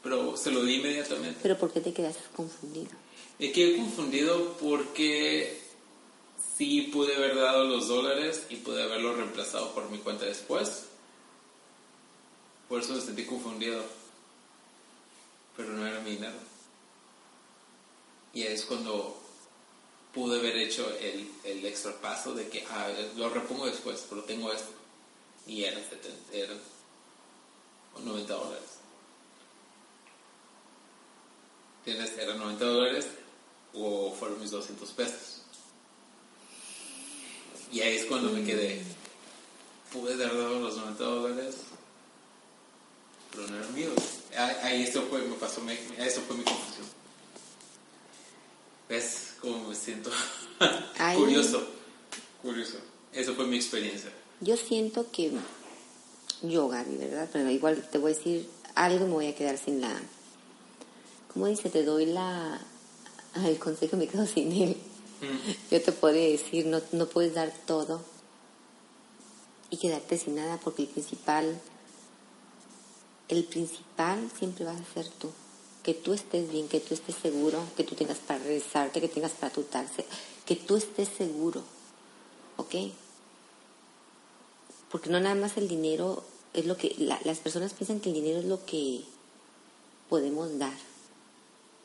[0.04, 1.39] pero se lo di inmediatamente.
[1.41, 2.89] Pero ¿por qué te quedaste confundido?
[3.39, 5.60] Me quedé confundido porque
[6.58, 10.86] sí pude haber dado los dólares y pude haberlo reemplazado por mi cuenta después.
[12.69, 13.82] Por eso me sentí confundido.
[15.58, 16.50] Pero no era mi dinero.
[18.34, 19.22] Y es cuando
[20.13, 24.52] pude haber hecho el, el extra paso de que ah, lo repongo después, pero tengo
[24.52, 24.72] esto.
[25.48, 26.60] Y eran, 70, eran
[28.04, 28.70] 90 dólares.
[31.84, 33.08] Tienes, eran 90 dólares
[33.74, 35.41] o fueron mis 200 pesos.
[37.72, 38.82] Y ahí es cuando me quedé.
[39.91, 41.56] Pude dar los 90 dólares,
[43.32, 43.94] pero no eran míos.
[44.38, 45.62] Ahí, ahí eso fue, me pasó,
[45.98, 47.00] eso fue mi confusión.
[48.91, 50.12] ¿Ves cómo me siento?
[51.15, 51.65] Curioso,
[52.41, 52.77] curioso.
[53.13, 54.12] Eso fue mi experiencia.
[54.41, 55.32] Yo siento que
[56.41, 57.30] yo, Gaby, ¿verdad?
[57.32, 59.97] Pero igual te voy a decir algo me voy a quedar sin la...
[61.34, 61.69] ¿Cómo dice?
[61.69, 62.60] Te doy la...
[63.45, 64.75] El consejo me quedo sin él.
[65.71, 68.04] Yo te puedo decir, no, no puedes dar todo
[69.69, 71.62] y quedarte sin nada porque el principal,
[73.30, 75.32] el principal siempre vas a ser tú.
[75.84, 79.32] Que tú estés bien, que tú estés seguro, que tú tengas para regresarte, que tengas
[79.32, 80.04] para tu taxi,
[80.46, 81.63] que tú estés seguro.
[82.58, 82.76] ¿Ok?
[84.91, 86.94] Porque no nada más el dinero es lo que...
[86.98, 89.02] la- las personas piensan que el dinero es lo que
[90.10, 90.74] podemos dar.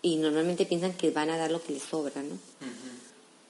[0.03, 2.35] Y normalmente piensan que van a dar lo que les sobra, ¿no?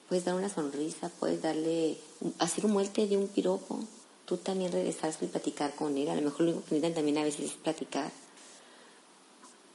[0.08, 1.98] Puedes dar una sonrisa, puedes darle,
[2.38, 3.80] así como él te dio un piropo,
[4.24, 6.08] tú también regresar y platicar con él.
[6.08, 8.12] A lo mejor lo único que necesitan también a veces es platicar.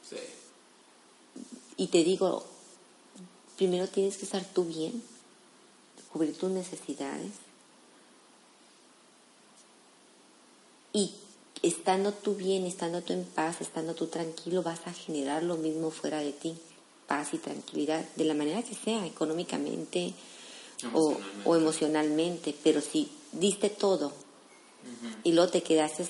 [0.10, 0.16] Sí.
[1.82, 2.44] Y te digo,
[3.58, 5.02] primero tienes que estar tú bien,
[6.14, 7.32] cubrir tus necesidades.
[10.94, 11.12] Y
[11.64, 15.90] estando tú bien, estando tú en paz, estando tú tranquilo, vas a generar lo mismo
[15.90, 16.56] fuera de ti,
[17.08, 20.14] paz y tranquilidad, de la manera que sea, económicamente
[20.94, 21.50] o, Emocionalmente.
[21.50, 22.56] o emocionalmente.
[22.64, 24.14] Pero si diste todo
[25.24, 26.08] y luego te quedaste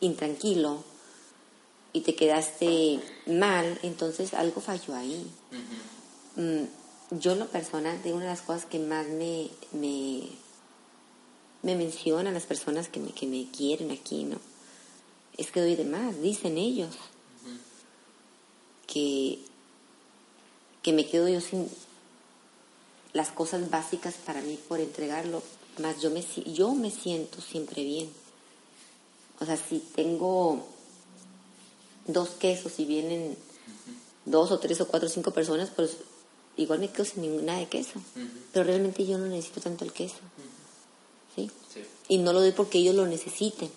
[0.00, 0.84] intranquilo
[1.94, 5.30] y te quedaste mal, entonces algo falló ahí.
[6.34, 6.64] Mm,
[7.18, 10.28] yo lo personal, de una de las cosas que más me, me,
[11.62, 14.38] me mencionan las personas que me, que me quieren aquí, ¿no?
[15.38, 16.96] Es que doy de más, dicen ellos.
[18.88, 19.38] Que,
[20.82, 21.70] que me quedo yo sin
[23.12, 25.44] las cosas básicas para mí por entregarlo,
[25.78, 28.10] más yo me, yo me siento siempre bien.
[29.38, 30.73] O sea, si tengo
[32.06, 33.36] dos quesos y vienen
[34.24, 35.96] dos o tres o cuatro o cinco personas, pues
[36.56, 38.00] igual me quedo sin ninguna de queso.
[38.52, 40.16] Pero realmente yo no necesito tanto el queso.
[41.34, 41.50] ¿Sí?
[41.72, 41.80] Sí.
[42.08, 43.70] Y no lo doy porque ellos lo necesiten.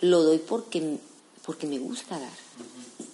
[0.00, 0.98] Lo doy porque,
[1.46, 2.32] porque me gusta dar.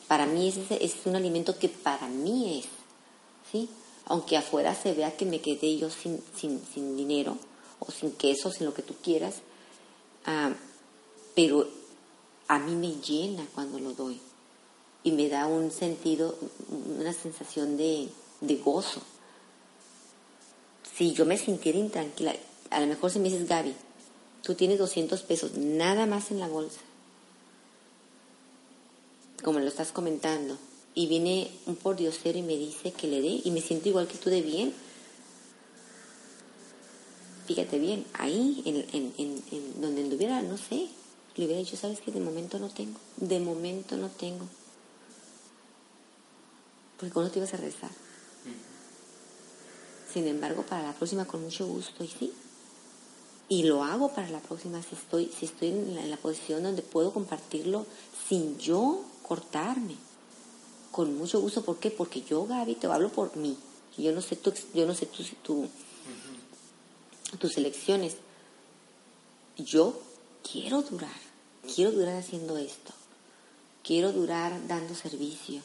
[0.08, 2.66] Para mí es, ese- es un alimento que para mí es.
[3.52, 3.68] ¿Sí?
[4.06, 7.36] Aunque afuera se vea que me quedé yo sin, sin, sin dinero
[7.80, 9.34] o sin queso, sin lo que tú quieras.
[10.24, 10.52] ah,
[11.34, 11.68] pero
[12.48, 14.20] a mí me llena cuando lo doy
[15.02, 16.36] y me da un sentido,
[16.98, 18.08] una sensación de,
[18.40, 19.00] de gozo.
[20.96, 22.34] Si yo me sintiera intranquila,
[22.70, 23.74] a lo mejor si me dices, Gaby,
[24.42, 26.80] tú tienes 200 pesos, nada más en la bolsa,
[29.44, 30.58] como lo estás comentando,
[30.94, 34.18] y viene un pordiosero y me dice que le dé, y me siento igual que
[34.18, 34.74] tú de bien.
[37.46, 40.88] Fíjate bien, ahí, en, en, en, en donde anduviera, no sé,
[41.36, 44.46] le hubiera dicho, sabes que de momento no tengo, de momento no tengo.
[46.98, 47.90] Porque cuando te ibas a rezar.
[50.12, 52.32] Sin embargo, para la próxima con mucho gusto, y sí.
[53.48, 56.62] Y lo hago para la próxima si estoy, si estoy en la, en la posición
[56.62, 57.86] donde puedo compartirlo
[58.28, 59.94] sin yo cortarme.
[60.90, 61.90] Con mucho gusto, ¿por qué?
[61.90, 63.56] Porque yo, Gaby, te hablo por mí.
[63.98, 65.68] Yo no sé tu, yo no sé tu, tu-
[67.38, 68.16] tus elecciones.
[69.58, 70.00] Yo
[70.50, 71.10] quiero durar,
[71.72, 72.92] quiero durar haciendo esto,
[73.84, 75.62] quiero durar dando servicio.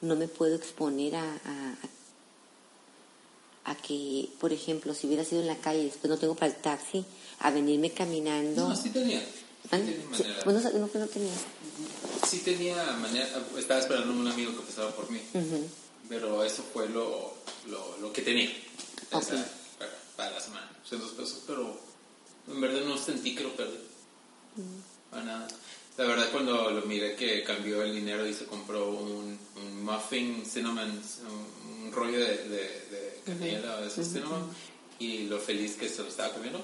[0.00, 1.74] No me puedo exponer a, a,
[3.70, 6.52] a que, por ejemplo, si hubiera sido en la calle y después no tengo para
[6.52, 7.04] el taxi,
[7.40, 8.68] a venirme caminando.
[8.68, 9.20] No, sí tenía.
[9.20, 11.32] Sí tenía Sí, bueno, no, no, no tenía.
[12.28, 13.28] Sí tenía manera.
[13.58, 15.20] Estaba esperando un amigo que pasaba por mí.
[16.08, 17.34] Pero eso fue lo,
[17.66, 18.50] lo, lo que tenía.
[19.10, 19.46] O sea, Ok.
[19.78, 20.70] para, para la semana.
[20.84, 21.42] 200 pesos.
[21.46, 21.76] Pero
[22.46, 23.78] en verdad no sentí que lo perdí.
[25.10, 25.48] Para nada.
[25.96, 30.44] La verdad, cuando lo miré que cambió el dinero y se compró un, un muffin
[30.46, 32.58] cinnamon, un, un rollo de, de,
[32.90, 34.48] de canela de esos cinnamon,
[35.00, 36.60] y lo feliz que se lo estaba comiendo,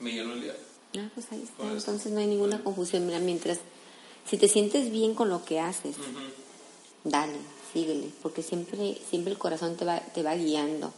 [0.00, 0.56] me llenó el día.
[0.96, 1.56] Ah, pues ahí está.
[1.56, 1.76] Por eso.
[1.76, 3.04] Entonces no hay ninguna confusión.
[3.06, 3.58] Mira, mientras,
[4.28, 5.96] si te sientes bien con lo que haces,
[7.04, 7.38] dale,
[7.72, 10.94] síguele, porque siempre, siempre el corazón te va, te va guiando,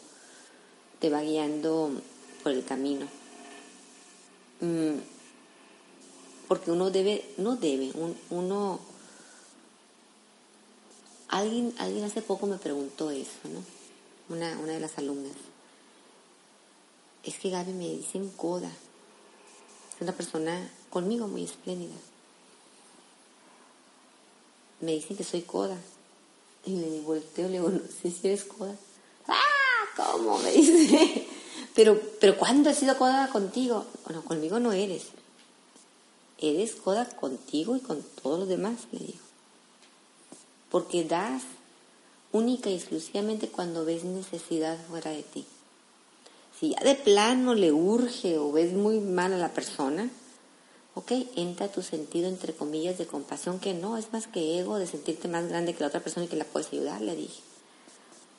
[1.00, 1.92] te va guiando
[2.42, 3.06] por el camino.
[4.60, 4.98] Mm,
[6.50, 8.80] porque uno debe, no debe, un- uno,
[11.28, 13.62] alguien, alguien hace poco me preguntó eso, ¿no?
[14.34, 15.30] Una, una de las alumnas.
[17.22, 18.66] Es que Gaby me dicen coda.
[19.94, 21.94] Es una persona conmigo muy espléndida.
[24.80, 25.76] Me dicen que soy coda.
[26.66, 28.74] Y le volteo, le digo, no sé si eres coda.
[29.28, 29.38] ¡Ah!
[29.96, 30.36] ¿Cómo?
[30.38, 31.28] Me dice.
[31.76, 33.86] Pero, pero ¿cuándo he sido coda contigo?
[34.04, 35.04] Bueno, conmigo no eres.
[36.40, 39.18] Eres coda contigo y con todos los demás, le digo.
[40.70, 41.42] Porque das
[42.32, 45.44] única y exclusivamente cuando ves necesidad fuera de ti.
[46.58, 50.10] Si ya de plano le urge o ves muy mal a la persona,
[50.94, 54.86] ok, entra tu sentido entre comillas de compasión, que no, es más que ego, de
[54.86, 57.40] sentirte más grande que la otra persona y que la puedes ayudar, le dije.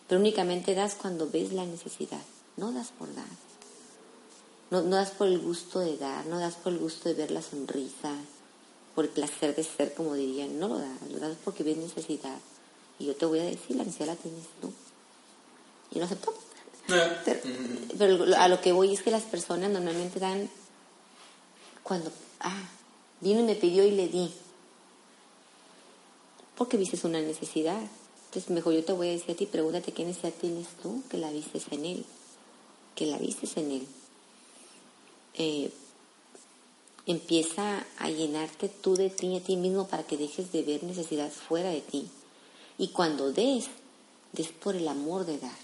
[0.08, 2.22] Pero únicamente das cuando ves la necesidad,
[2.58, 3.51] no das por dar.
[4.72, 7.30] No, no das por el gusto de dar, no das por el gusto de ver
[7.32, 8.16] la sonrisa,
[8.96, 12.38] por el placer de ser, como dirían, no lo das, lo das porque ves necesidad.
[13.00, 14.72] Y yo te voy a decir, la necesidad la tienes tú.
[15.92, 16.34] Y lo acepto.
[16.88, 17.40] Pero,
[17.98, 20.50] pero lo- a lo que voy es que las personas normalmente dan
[21.84, 22.64] cuando, ah,
[23.22, 24.32] vino y me pidió y le di.
[26.58, 27.80] Porque viste una necesidad.
[28.26, 31.18] Entonces, mejor yo te voy a decir a ti, pregúntate qué necesidad tienes tú que
[31.18, 32.06] la vistes en él.
[32.96, 33.88] Que la vistes en él.
[35.36, 35.72] Eh,
[37.06, 41.32] empieza a llenarte tú de ti a ti mismo para que dejes de ver necesidad
[41.32, 42.10] fuera de ti.
[42.78, 43.68] Y cuando des,
[44.34, 45.58] des por el amor de dar,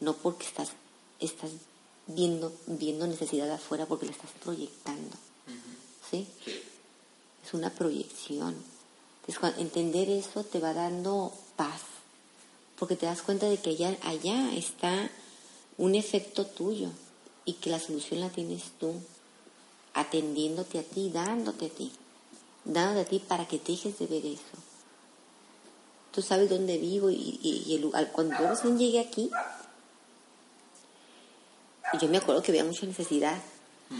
[0.00, 0.70] no porque estás,
[1.18, 1.50] estás
[2.06, 5.16] viendo, viendo necesidad afuera porque la estás proyectando.
[6.10, 6.26] ¿Sí?
[7.44, 8.56] Es una proyección.
[9.26, 11.82] Entonces, entender eso te va dando paz,
[12.78, 15.10] porque te das cuenta de que allá, allá está
[15.78, 16.90] un efecto tuyo
[17.44, 18.94] y que la solución la tienes tú,
[19.94, 21.92] atendiéndote a ti, dándote a ti,
[22.64, 24.56] dándote a ti para que dejes de ver eso.
[26.12, 28.08] Tú sabes dónde vivo y, y- y el.
[28.10, 29.30] Cuando yo recién llegué aquí,
[32.00, 33.40] yo me acuerdo que había mucha necesidad.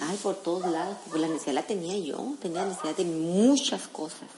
[0.01, 4.29] Ay, por todos lados, porque la necesidad la tenía yo, tenía necesidad de muchas cosas.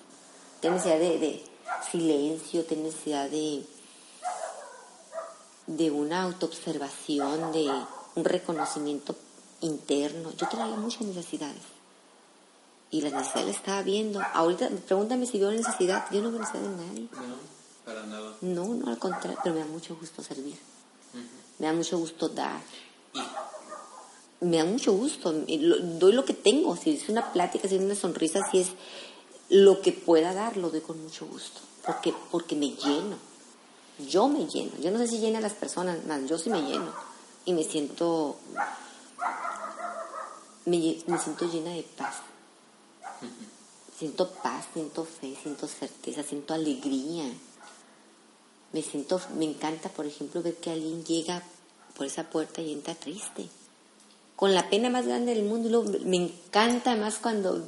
[0.61, 1.45] Tenía necesidad de, de
[1.91, 3.63] silencio, tenía necesidad de,
[5.67, 7.71] de una autoobservación, de
[8.15, 9.15] un reconocimiento
[9.61, 10.33] interno.
[10.37, 11.63] Yo traía muchas necesidades.
[12.91, 14.21] Y las necesidades las estaba viendo.
[14.35, 16.05] Ahorita, pregúntame si veo necesidad.
[16.11, 17.09] Yo no veo necesidad de nadie.
[17.13, 17.37] No,
[17.87, 18.37] para nada.
[18.43, 20.59] No, no, al contrario, pero me da mucho gusto servir.
[21.59, 22.61] Me da mucho gusto dar.
[24.41, 25.33] Me da mucho gusto.
[25.33, 26.77] doy lo que tengo.
[26.77, 28.73] Si es una plática, si es una sonrisa, si es
[29.49, 31.61] lo que pueda dar, lo doy con mucho gusto.
[31.87, 33.17] Porque, porque me lleno.
[34.09, 34.73] Yo me lleno.
[34.81, 36.93] Yo no sé si llena a las personas, más yo sí me lleno.
[37.45, 38.37] Y me siento.
[40.65, 42.17] Me, me siento llena de paz.
[43.99, 47.25] Siento paz, siento fe, siento certeza, siento alegría.
[48.73, 51.43] Me siento, me encanta, por ejemplo, ver que alguien llega
[51.97, 53.49] por esa puerta y entra triste.
[54.35, 55.69] Con la pena más grande del mundo.
[55.69, 57.63] Y luego me encanta más cuando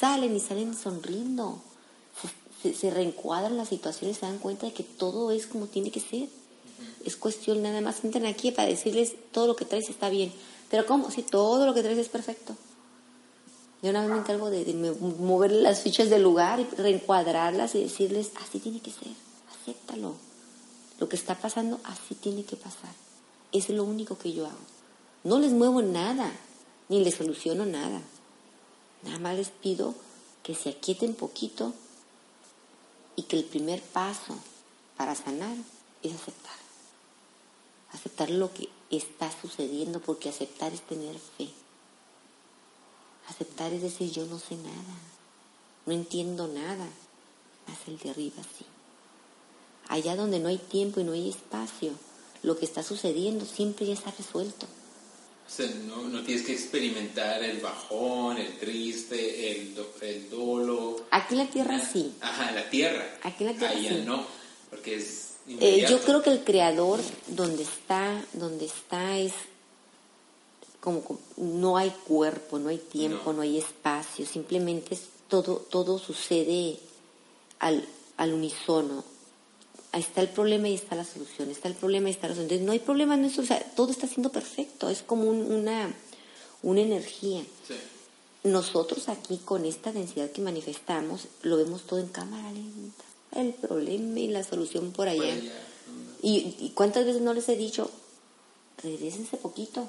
[0.00, 1.60] salen y salen sonriendo.
[2.62, 6.28] Se reencuadran las situaciones, se dan cuenta de que todo es como tiene que ser.
[7.04, 8.04] Es cuestión nada más.
[8.04, 10.32] Entran aquí para decirles todo lo que traes está bien.
[10.70, 11.10] Pero ¿cómo?
[11.10, 12.56] Si todo lo que traes es perfecto.
[13.82, 14.74] Yo una vez me encargo de,
[15.20, 19.12] mover las fichas del lugar y reencuadrarlas y decirles, así tiene que ser,
[19.52, 20.14] acéptalo.
[20.98, 22.90] Lo que está pasando, así tiene que pasar.
[23.52, 24.58] Es lo único que yo hago.
[25.22, 26.32] No les muevo nada,
[26.88, 28.02] ni les soluciono nada.
[29.04, 29.94] Nada más les pido
[30.42, 31.72] que se aquieten poquito
[33.14, 34.34] y que el primer paso
[34.96, 35.56] para sanar
[36.02, 36.57] es aceptar.
[37.92, 41.48] Aceptar lo que está sucediendo, porque aceptar es tener fe.
[43.28, 44.94] Aceptar es decir, yo no sé nada,
[45.86, 46.86] no entiendo nada,
[47.66, 48.64] más el de arriba sí.
[49.88, 51.92] Allá donde no hay tiempo y no hay espacio,
[52.42, 54.66] lo que está sucediendo siempre ya está resuelto.
[55.46, 61.06] O sea, no, no tienes que experimentar el bajón, el triste, el, do- el dolo.
[61.10, 62.14] Aquí en la tierra sí.
[62.20, 63.18] Ajá, la tierra.
[63.22, 64.02] Aquí en la tierra Allá sí.
[64.04, 64.26] no,
[64.70, 65.27] porque es
[65.60, 69.32] Eh, yo creo que el creador donde está, donde está es
[70.80, 73.34] como, como- no hay cuerpo, no hay tiempo, No.
[73.38, 76.78] no, hay espacio, simplemente es todo, todo sucede
[77.58, 77.84] al,
[78.16, 79.04] al unísono.
[79.92, 82.44] Ahí está el problema y está la solución, está el problema y está la solución.
[82.60, 85.24] Entonces, no hay problema, no hay solución, o sea, todo está siendo perfecto, es como
[85.24, 85.94] un- una,
[86.62, 87.42] una energía.
[87.66, 87.74] Sí.
[88.44, 93.04] Nosotros aquí con esta densidad que manifestamos lo vemos todo en cámara lenta.
[93.32, 95.20] El problema y la solución por allá.
[95.20, 95.52] Por allá.
[96.22, 97.90] Y, y cuántas veces no les he dicho,
[98.82, 99.88] regresense poquito.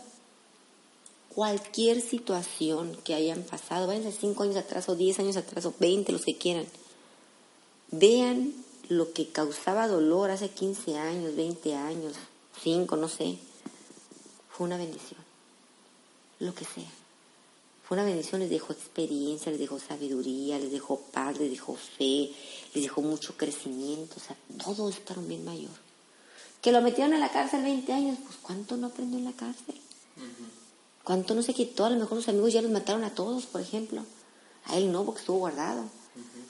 [1.33, 6.11] Cualquier situación que hayan pasado, váyanse cinco años atrás o diez años atrás o veinte,
[6.11, 6.65] los que quieran.
[7.91, 8.53] Vean
[8.89, 12.15] lo que causaba dolor hace 15 años, 20 años,
[12.61, 13.37] 5, no sé.
[14.49, 15.21] Fue una bendición.
[16.39, 16.89] Lo que sea.
[17.89, 22.29] Fue una bendición, les dejó experiencia, les dejó sabiduría, les dejó paz, les dejó fe,
[22.75, 25.71] les dejó mucho crecimiento, o sea, todo es para un bien mayor.
[26.61, 29.73] Que lo metieron a la cárcel 20 años, pues ¿cuánto no aprendió en la cárcel?
[31.03, 31.83] ¿Cuánto no se quitó?
[31.83, 34.05] A lo mejor los amigos ya los mataron a todos, por ejemplo.
[34.65, 35.85] A él no, porque estuvo guardado.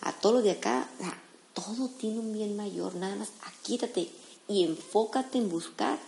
[0.01, 1.23] A todos los de acá, o sea,
[1.53, 4.09] todo tiene un bien mayor, nada más aquítate
[4.49, 5.99] y enfócate en buscar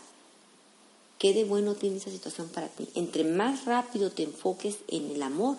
[1.22, 2.90] qué de bueno tiene esa situación para ti.
[2.96, 5.56] Entre más rápido te enfoques en el amor,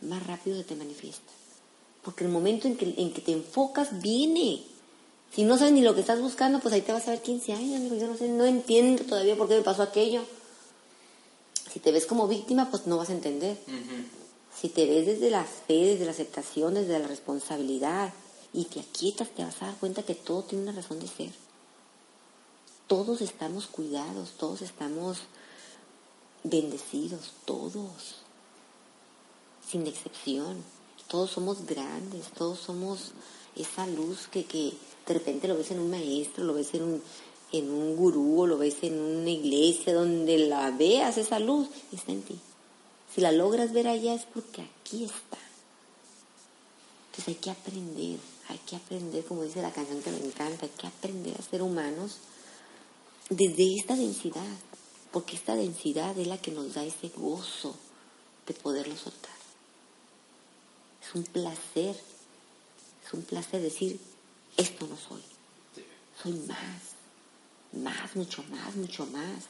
[0.00, 1.30] más rápido se te manifiesta.
[2.02, 4.62] Porque el momento en que, en que te enfocas viene.
[5.34, 7.52] Si no sabes ni lo que estás buscando, pues ahí te vas a ver 15
[7.52, 7.76] años.
[7.76, 7.96] amigo.
[7.96, 10.22] Yo no sé, no entiendo todavía por qué me pasó aquello.
[11.70, 13.58] Si te ves como víctima, pues no vas a entender.
[14.58, 18.14] Si te ves desde la fe, desde la aceptación, desde la responsabilidad
[18.54, 21.45] y te aquietas, te vas a dar cuenta que todo tiene una razón de ser.
[22.86, 25.18] Todos estamos cuidados, todos estamos
[26.44, 28.16] bendecidos, todos,
[29.68, 30.62] sin excepción.
[31.08, 33.12] Todos somos grandes, todos somos
[33.54, 34.72] esa luz que, que
[35.06, 37.02] de repente lo ves en un maestro, lo ves en un,
[37.52, 42.12] en un gurú, o lo ves en una iglesia, donde la veas, esa luz está
[42.12, 42.38] en ti.
[43.14, 45.38] Si la logras ver allá es porque aquí está.
[47.06, 48.18] Entonces hay que aprender,
[48.48, 51.62] hay que aprender, como dice la canción que me encanta, hay que aprender a ser
[51.62, 52.18] humanos
[53.28, 54.56] desde esta densidad,
[55.12, 57.74] porque esta densidad es la que nos da ese gozo
[58.46, 59.36] de poderlo soltar.
[61.02, 61.96] Es un placer,
[63.06, 63.98] es un placer decir,
[64.56, 65.22] esto no soy,
[66.22, 66.96] soy más,
[67.72, 69.44] más, mucho más, mucho más.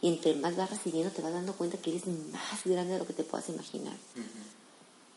[0.00, 3.06] Y entre más vas recibiendo te vas dando cuenta que eres más grande de lo
[3.06, 3.96] que te puedas imaginar.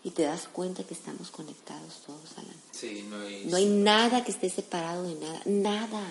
[0.03, 2.55] Y te das cuenta que estamos conectados todos, Alan.
[2.71, 3.45] Sí, no hay...
[3.45, 6.03] No hay nada que esté separado de nada, nada.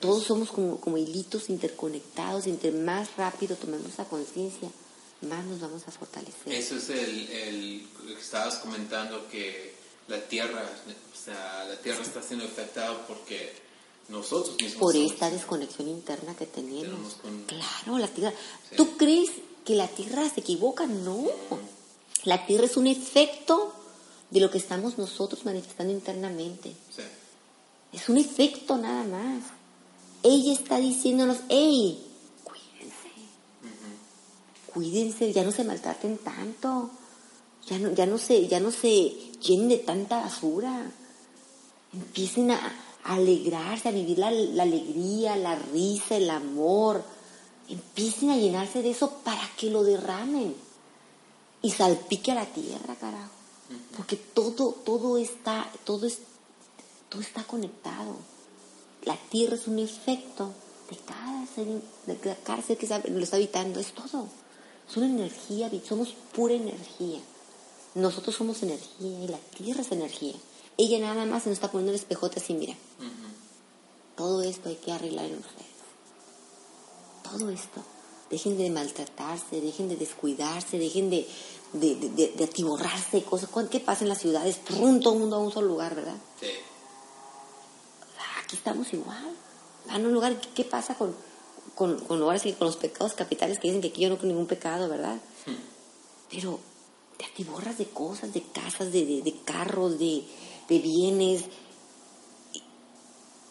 [0.00, 4.70] Todos somos como, como hilitos interconectados entre más rápido tomemos esa conciencia,
[5.22, 6.52] más nos vamos a fortalecer.
[6.52, 9.74] Eso es el, el lo que estabas comentando que
[10.08, 10.62] la Tierra,
[11.12, 13.52] o sea, la Tierra está siendo afectada porque
[14.08, 16.82] nosotros mismos Por esta desconexión interna que tenemos.
[16.82, 18.32] Tenemos con- Claro, la Tierra.
[18.70, 18.76] Sí.
[18.76, 19.30] ¿Tú crees
[19.64, 20.86] que la Tierra se equivoca?
[20.86, 21.26] No.
[22.24, 23.74] La Tierra es un efecto
[24.30, 26.70] de lo que estamos nosotros manifestando internamente.
[26.94, 27.02] Sí.
[27.92, 29.44] Es un efecto nada más.
[30.22, 32.06] Ella está diciéndonos, hey,
[32.44, 33.10] cuídense.
[34.72, 36.90] Cuídense, ya no se maltraten tanto.
[37.66, 40.90] Ya no, ya no se, ya no se llenen de tanta basura.
[41.92, 42.56] Empiecen a,
[43.04, 47.02] a alegrarse, a vivir la, la alegría, la risa, el amor.
[47.68, 50.54] Empiecen a llenarse de eso para que lo derramen.
[51.62, 53.30] Y salpique a la tierra, carajo.
[53.96, 56.18] Porque todo, todo está, todo es,
[57.08, 58.16] todo está conectado.
[59.04, 60.52] La tierra es un efecto
[60.90, 61.66] de cada ser,
[62.06, 64.26] de cada ser que lo está habitando, es todo.
[64.88, 67.20] Es una energía, somos pura energía.
[67.94, 70.34] Nosotros somos energía y la tierra es energía.
[70.76, 72.74] Ella nada más se nos está poniendo el espejote así, mira.
[74.16, 75.66] Todo esto hay que arreglar en ustedes.
[77.22, 77.82] Todo esto.
[78.30, 81.26] Dejen de maltratarse, dejen de descuidarse, dejen de,
[81.72, 81.94] de,
[82.36, 83.48] de, atiborrarse cosas.
[83.50, 84.62] ¿Cuán- ¿Qué pasa en las ciudades?
[84.64, 86.16] Trum, todo el mundo a un solo lugar, ¿verdad?
[86.40, 86.46] Sí.
[88.50, 89.36] Aquí estamos igual.
[89.86, 91.14] Van a un lugar, ¿qué, pasa con,
[91.76, 94.28] con, con, ahora sí, con los pecados capitales que dicen que aquí yo no tengo
[94.28, 95.18] ningún pecado, ¿verdad?
[96.28, 96.58] Pero
[97.16, 100.24] te atiborras de cosas, de casas, de, de, de carros, de,
[100.68, 101.44] de bienes,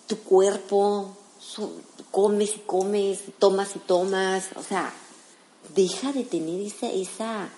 [0.08, 1.82] tu cuerpo, su-
[2.12, 4.94] comes y comes, tomas y tomas, o sea,
[5.76, 7.50] deja de tener esa, esa,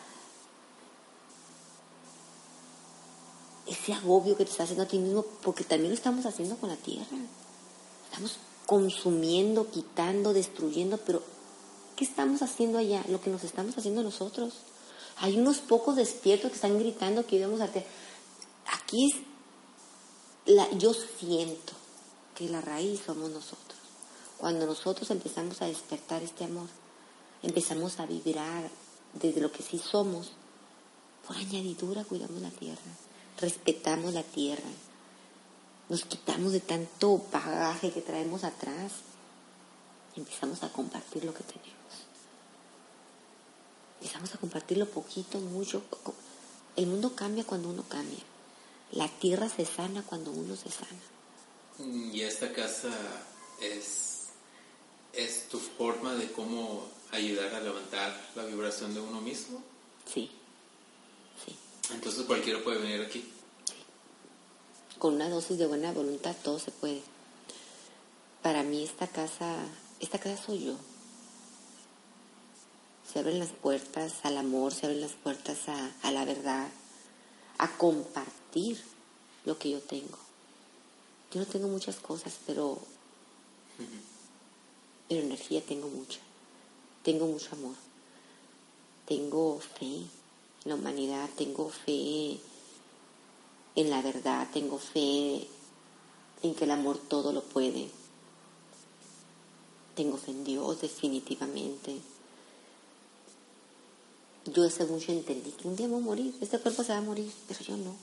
[3.71, 6.69] ese agobio que te estás haciendo a ti mismo, porque también lo estamos haciendo con
[6.69, 7.17] la tierra.
[8.05, 11.21] Estamos consumiendo, quitando, destruyendo, pero
[11.95, 13.03] ¿qué estamos haciendo allá?
[13.07, 14.53] Lo que nos estamos haciendo nosotros.
[15.17, 17.69] Hay unos pocos despiertos que están gritando que íbamos a
[18.65, 19.09] Aquí
[20.77, 21.73] yo siento
[22.35, 23.79] que la raíz somos nosotros.
[24.37, 26.67] Cuando nosotros empezamos a despertar este amor,
[27.43, 28.69] empezamos a vibrar
[29.13, 30.31] desde lo que sí somos,
[31.27, 32.79] por añadidura cuidamos la tierra,
[33.41, 34.69] respetamos la tierra,
[35.89, 38.93] nos quitamos de tanto bagaje que traemos atrás,
[40.15, 41.71] empezamos a compartir lo que tenemos.
[43.99, 45.83] Empezamos a compartirlo poquito, mucho.
[46.75, 48.19] El mundo cambia cuando uno cambia.
[48.93, 51.01] La tierra se sana cuando uno se sana.
[52.13, 52.89] Y esta casa
[53.61, 54.27] es,
[55.13, 59.61] es tu forma de cómo ayudar a levantar la vibración de uno mismo.
[60.11, 60.40] Sí, sí.
[61.93, 63.27] Entonces cualquiera puede venir aquí.
[64.99, 67.01] Con una dosis de buena voluntad todo se puede.
[68.41, 69.55] Para mí esta casa,
[69.99, 70.75] esta casa soy yo.
[73.11, 76.69] Se abren las puertas al amor, se abren las puertas a, la verdad,
[77.57, 78.81] a compartir
[79.45, 80.17] lo que yo tengo.
[81.33, 82.79] Yo no tengo muchas cosas, pero,
[85.09, 86.19] pero energía tengo mucha.
[87.03, 87.75] Tengo mucho amor.
[89.07, 90.05] Tengo fe
[90.65, 92.39] la humanidad, tengo fe
[93.75, 95.47] en la verdad, tengo fe
[96.43, 97.89] en que el amor todo lo puede.
[99.95, 101.97] Tengo fe en Dios definitivamente.
[104.45, 107.01] Yo hace mucho entendí que un día voy a morir, este cuerpo se va a
[107.01, 107.95] morir, pero yo no.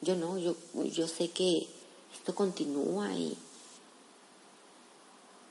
[0.00, 1.68] Yo no, yo, yo sé que
[2.12, 3.36] esto continúa y,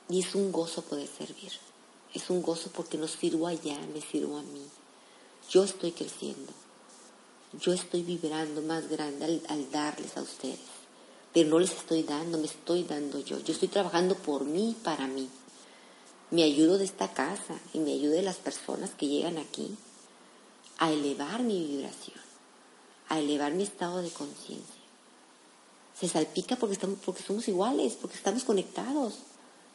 [0.10, 1.52] y es un gozo poder servir.
[2.14, 4.62] Es un gozo porque no sirvo allá, me sirvo a mí.
[5.52, 6.54] Yo estoy creciendo.
[7.60, 10.60] Yo estoy vibrando más grande al, darles a ustedes.
[11.34, 13.38] Pero no les estoy dando, me estoy dando yo.
[13.40, 15.28] Yo estoy trabajando por mí, para mí.
[16.30, 19.76] Me ayudo de esta casa y me ayudo de las personas que llegan aquí
[20.78, 22.22] a elevar mi vibración,
[23.10, 24.82] a elevar mi estado de conciencia.
[26.00, 29.16] Se salpica porque, estamos, porque somos iguales, porque estamos conectados.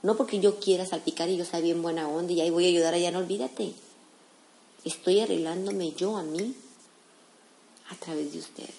[0.03, 2.69] No porque yo quiera salpicar y yo sea bien buena onda y ahí voy a
[2.69, 3.75] ayudar allá, no olvídate.
[4.87, 6.55] Estoy arreglándome yo a mí
[7.91, 8.71] a través de ustedes.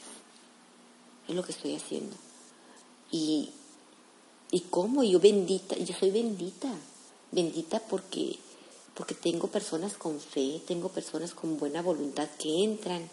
[1.28, 2.16] Es lo que estoy haciendo.
[3.12, 3.49] Y,
[4.49, 6.70] y cómo yo bendita, yo soy bendita,
[7.34, 8.38] bendita porque,
[8.93, 13.10] porque tengo personas con fe, tengo personas con buena voluntad que entran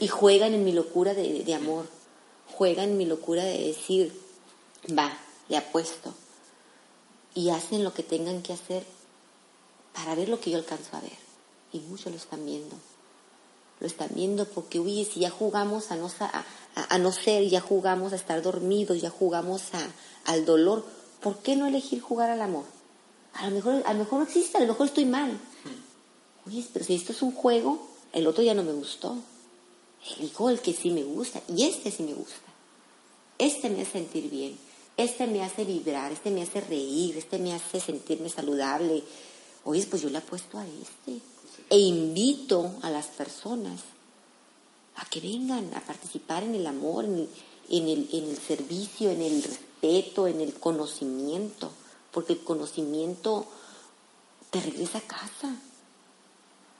[0.00, 1.86] Y juegan en mi locura de, de amor,
[2.56, 4.18] juegan en mi locura de decir,
[4.98, 5.14] va,
[5.50, 6.14] le apuesto,
[7.34, 8.97] y hacen lo que tengan que hacer
[9.94, 11.16] para ver lo que yo alcanzo a ver.
[11.72, 12.76] Y muchos lo están viendo.
[13.80, 17.44] Lo están viendo porque, uy, si ya jugamos a no, a, a- a no ser,
[17.48, 19.86] ya jugamos a estar dormidos, ya jugamos a,
[20.24, 20.84] al dolor,
[21.20, 22.64] ¿por qué no elegir jugar al amor?
[23.34, 25.38] A lo mejor, a lo mejor no existe, a lo mejor estoy mal.
[26.46, 29.16] Oye, pero si esto es un juego, el otro ya no me gustó.
[30.18, 32.36] Elijo el que sí me gusta, y este sí me gusta.
[33.38, 34.58] Este me hace sentir bien,
[34.96, 39.04] este me hace vibrar, este me hace reír, este me hace sentirme saludable.
[39.64, 41.20] Oye, pues yo le apuesto a este.
[41.70, 43.80] E invito a las personas
[44.96, 47.28] a que vengan a participar en el amor, en el,
[47.68, 51.70] en el, en el servicio, en el respeto, en el conocimiento,
[52.10, 53.46] porque el conocimiento
[54.50, 55.56] te regresa a casa.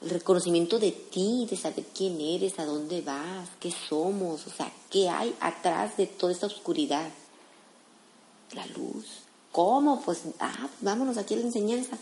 [0.01, 4.72] El reconocimiento de ti, de saber quién eres, a dónde vas, qué somos, o sea,
[4.91, 7.11] qué hay atrás de toda esta oscuridad.
[8.53, 9.07] La luz.
[9.51, 10.01] ¿Cómo?
[10.03, 11.99] Pues, ah, vámonos aquí a la enseñanza.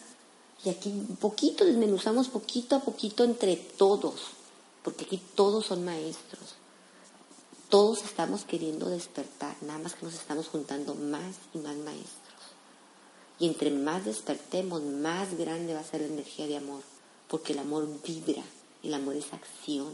[0.64, 4.14] Y aquí un poquito, desmenuzamos poquito a poquito entre todos,
[4.82, 6.54] porque aquí todos son maestros.
[7.68, 12.16] Todos estamos queriendo despertar, nada más que nos estamos juntando más y más maestros.
[13.38, 16.82] Y entre más despertemos, más grande va a ser la energía de amor,
[17.28, 18.42] porque el amor vibra,
[18.82, 19.92] el amor es acción.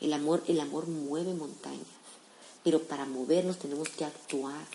[0.00, 1.86] El amor, el amor mueve montañas,
[2.64, 4.66] pero para movernos tenemos que actuar,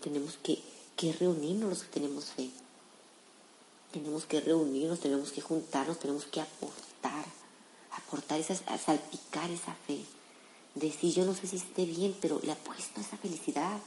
[0.00, 0.60] tenemos que,
[0.96, 2.50] que reunirnos los que tenemos fe.
[3.94, 7.24] Tenemos que reunirnos, tenemos que juntarnos, tenemos que aportar,
[7.92, 10.00] aportar esa, a salpicar esa fe.
[10.74, 13.78] Decir, yo no sé si esté bien, pero le apuesto a esa felicidad.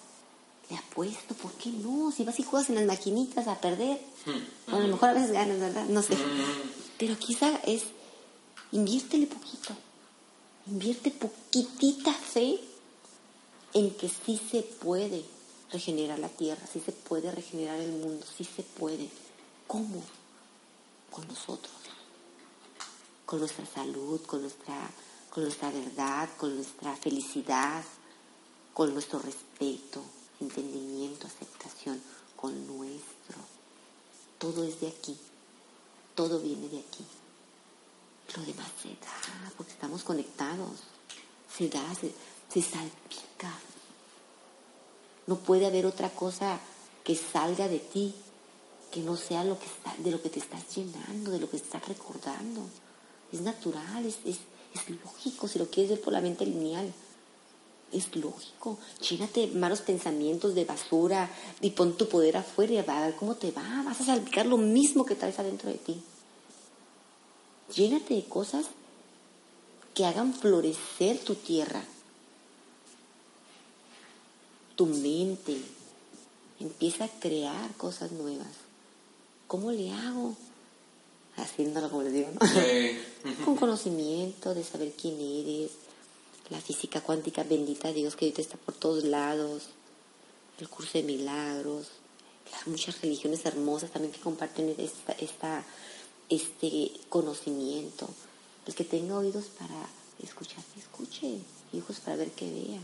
[0.70, 2.14] Le apuesto, ¿por qué no?
[2.14, 4.00] Si vas y juegas en las maquinitas a perder,
[4.68, 5.84] a lo mejor a veces ganas, ¿verdad?
[5.88, 6.16] No sé.
[6.98, 7.84] Pero quizá es,
[8.72, 9.76] inviértele poquito.
[10.68, 12.62] Invierte poquitita fe
[13.74, 15.26] en que sí se puede.
[15.70, 19.10] regenerar la tierra, sí se puede regenerar el mundo, sí se puede.
[19.68, 20.02] ¿Cómo?
[21.12, 21.76] Con nosotros,
[23.26, 24.90] con nuestra salud, con nuestra,
[25.30, 27.84] con nuestra verdad, con nuestra felicidad,
[28.74, 30.02] con nuestro respeto,
[30.40, 32.02] entendimiento, aceptación,
[32.38, 33.38] con nuestro.
[34.38, 35.18] Todo es de aquí,
[36.16, 37.06] todo viene de aquí.
[38.36, 40.80] Lo demás se da, porque estamos conectados,
[41.54, 42.14] se da, se,
[42.50, 43.52] se salpica.
[45.26, 46.60] No puede haber otra cosa
[47.04, 48.16] que salga de ti
[48.92, 51.58] que no sea lo que está, de lo que te estás llenando, de lo que
[51.58, 52.62] estás recordando.
[53.32, 54.40] Es natural, es, es,
[54.74, 56.94] es lógico, si lo quieres ver por la mente lineal.
[57.92, 58.78] Es lógico.
[59.10, 61.30] Llénate malos pensamientos, de basura,
[61.62, 63.84] y pon tu poder afuera y va a ver cómo te va.
[63.84, 66.02] Vas a salpicar lo mismo que traes adentro de ti.
[67.76, 68.68] Llénate de cosas
[69.94, 71.84] que hagan florecer tu tierra,
[74.76, 75.58] tu mente.
[76.60, 78.67] Empieza a crear cosas nuevas.
[79.48, 80.36] ¿Cómo le hago?
[81.38, 82.40] Haciéndolo como les digo, ¿no?
[83.46, 85.72] Con conocimiento de saber quién eres,
[86.50, 89.64] la física cuántica bendita Dios que ahorita está por todos lados,
[90.60, 91.88] el curso de milagros,
[92.52, 95.64] las muchas religiones hermosas también que comparten esta, esta,
[96.30, 98.08] este conocimiento.
[98.66, 99.88] El que tenga oídos para
[100.24, 101.38] escuchar, que escuche,
[101.72, 102.80] y ojos para ver que vea.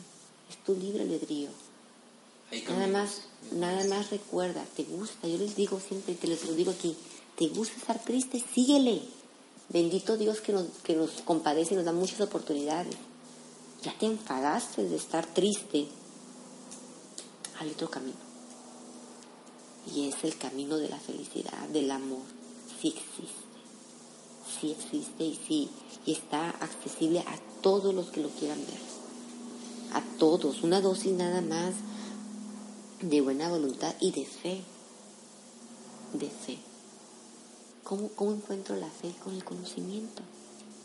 [0.49, 1.49] Es tu libre albedrío.
[2.61, 6.71] Nada más, nada más recuerda, te gusta, yo les digo siempre, te les lo digo
[6.71, 6.95] aquí,
[7.37, 9.01] te gusta estar triste, síguele.
[9.69, 12.95] Bendito Dios que nos, que nos compadece y nos da muchas oportunidades.
[13.81, 15.87] Ya te enfadaste de estar triste,
[17.59, 18.17] hay otro camino.
[19.93, 22.21] Y es el camino de la felicidad, del amor.
[22.79, 23.43] Sí existe.
[24.59, 25.69] Sí existe y sí,
[26.05, 28.79] y está accesible a todos los que lo quieran ver.
[29.93, 30.63] A todos.
[30.63, 31.73] Una dosis nada más
[33.09, 34.61] de buena voluntad y de fe.
[36.13, 36.57] De fe.
[37.83, 39.13] ¿Cómo, ¿Cómo encuentro la fe?
[39.23, 40.21] Con el conocimiento.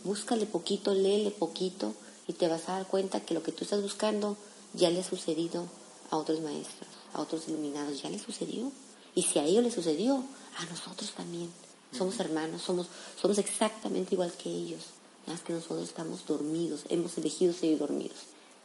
[0.03, 1.95] Búscale poquito, léele poquito
[2.27, 4.37] y te vas a dar cuenta que lo que tú estás buscando
[4.75, 5.67] ya le ha sucedido
[6.11, 8.73] a otros maestros, a otros iluminados, ya le sucedió.
[9.15, 10.25] Y si a ellos les sucedió,
[10.57, 11.51] a nosotros también.
[11.97, 12.89] Somos hermanos, somos,
[13.21, 14.87] somos exactamente igual que ellos.
[15.27, 18.19] Nada más que nosotros estamos dormidos, hemos elegido seguir dormidos.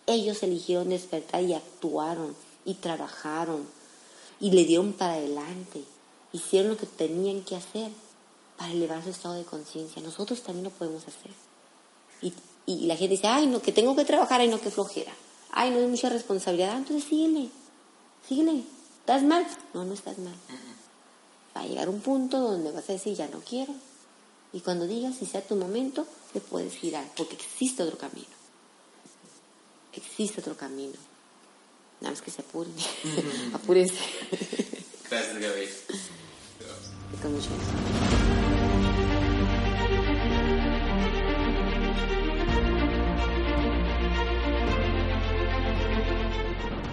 [0.08, 2.36] Ellos eligieron despertar y actuaron
[2.66, 3.68] y trabajaron
[4.40, 5.84] y le dieron para adelante.
[6.32, 7.92] Hicieron lo que tenían que hacer
[8.58, 10.02] para elevar su estado de conciencia.
[10.02, 11.32] Nosotros también lo podemos hacer.
[12.22, 12.34] Y,
[12.66, 15.14] y la gente dice, ay, no, que tengo que trabajar, ay, no, que flojera.
[15.52, 16.78] Ay, no es mucha responsabilidad.
[16.78, 17.50] Entonces síguele,
[18.28, 18.64] síguele.
[19.00, 19.46] ¿Estás mal?
[19.74, 20.36] No, no estás mal.
[21.56, 23.74] Va a llegar un punto donde vas a decir, ya no quiero.
[24.54, 28.28] Y cuando digas, si sea tu momento, te puedes girar, porque existe otro camino.
[29.94, 30.94] Existe otro camino.
[32.04, 32.74] Nada más que se apuren.
[33.54, 33.96] Apúrense.
[35.10, 35.70] Gracias, Gaby.
[37.22, 38.23] Con mucho gusto.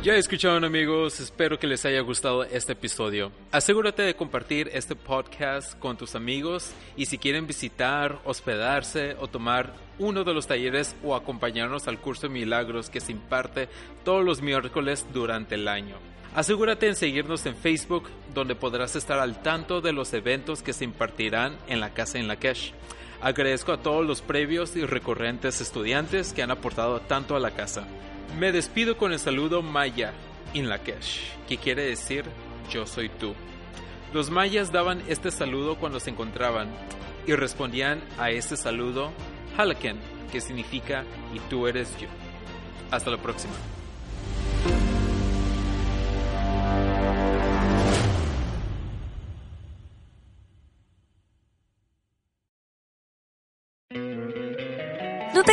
[0.03, 3.33] Ya escucharon amigos, espero que les haya gustado este episodio.
[3.53, 9.75] Asegúrate de compartir este podcast con tus amigos y si quieren visitar, hospedarse o tomar
[9.99, 13.69] uno de los talleres o acompañarnos al curso de milagros que se imparte
[14.03, 15.97] todos los miércoles durante el año.
[16.35, 20.85] Asegúrate en seguirnos en Facebook donde podrás estar al tanto de los eventos que se
[20.85, 22.73] impartirán en la casa en Lakesh.
[23.21, 27.87] Agradezco a todos los previos y recurrentes estudiantes que han aportado tanto a la casa.
[28.39, 30.13] Me despido con el saludo maya
[30.53, 32.25] in Lakesh, que quiere decir
[32.71, 33.35] yo soy tú.
[34.13, 36.69] Los mayas daban este saludo cuando se encontraban
[37.27, 39.13] y respondían a este saludo
[39.57, 39.99] Halaken,
[40.33, 41.05] que significa
[41.35, 42.09] y tú eres yo.
[42.91, 43.55] Hasta la próxima.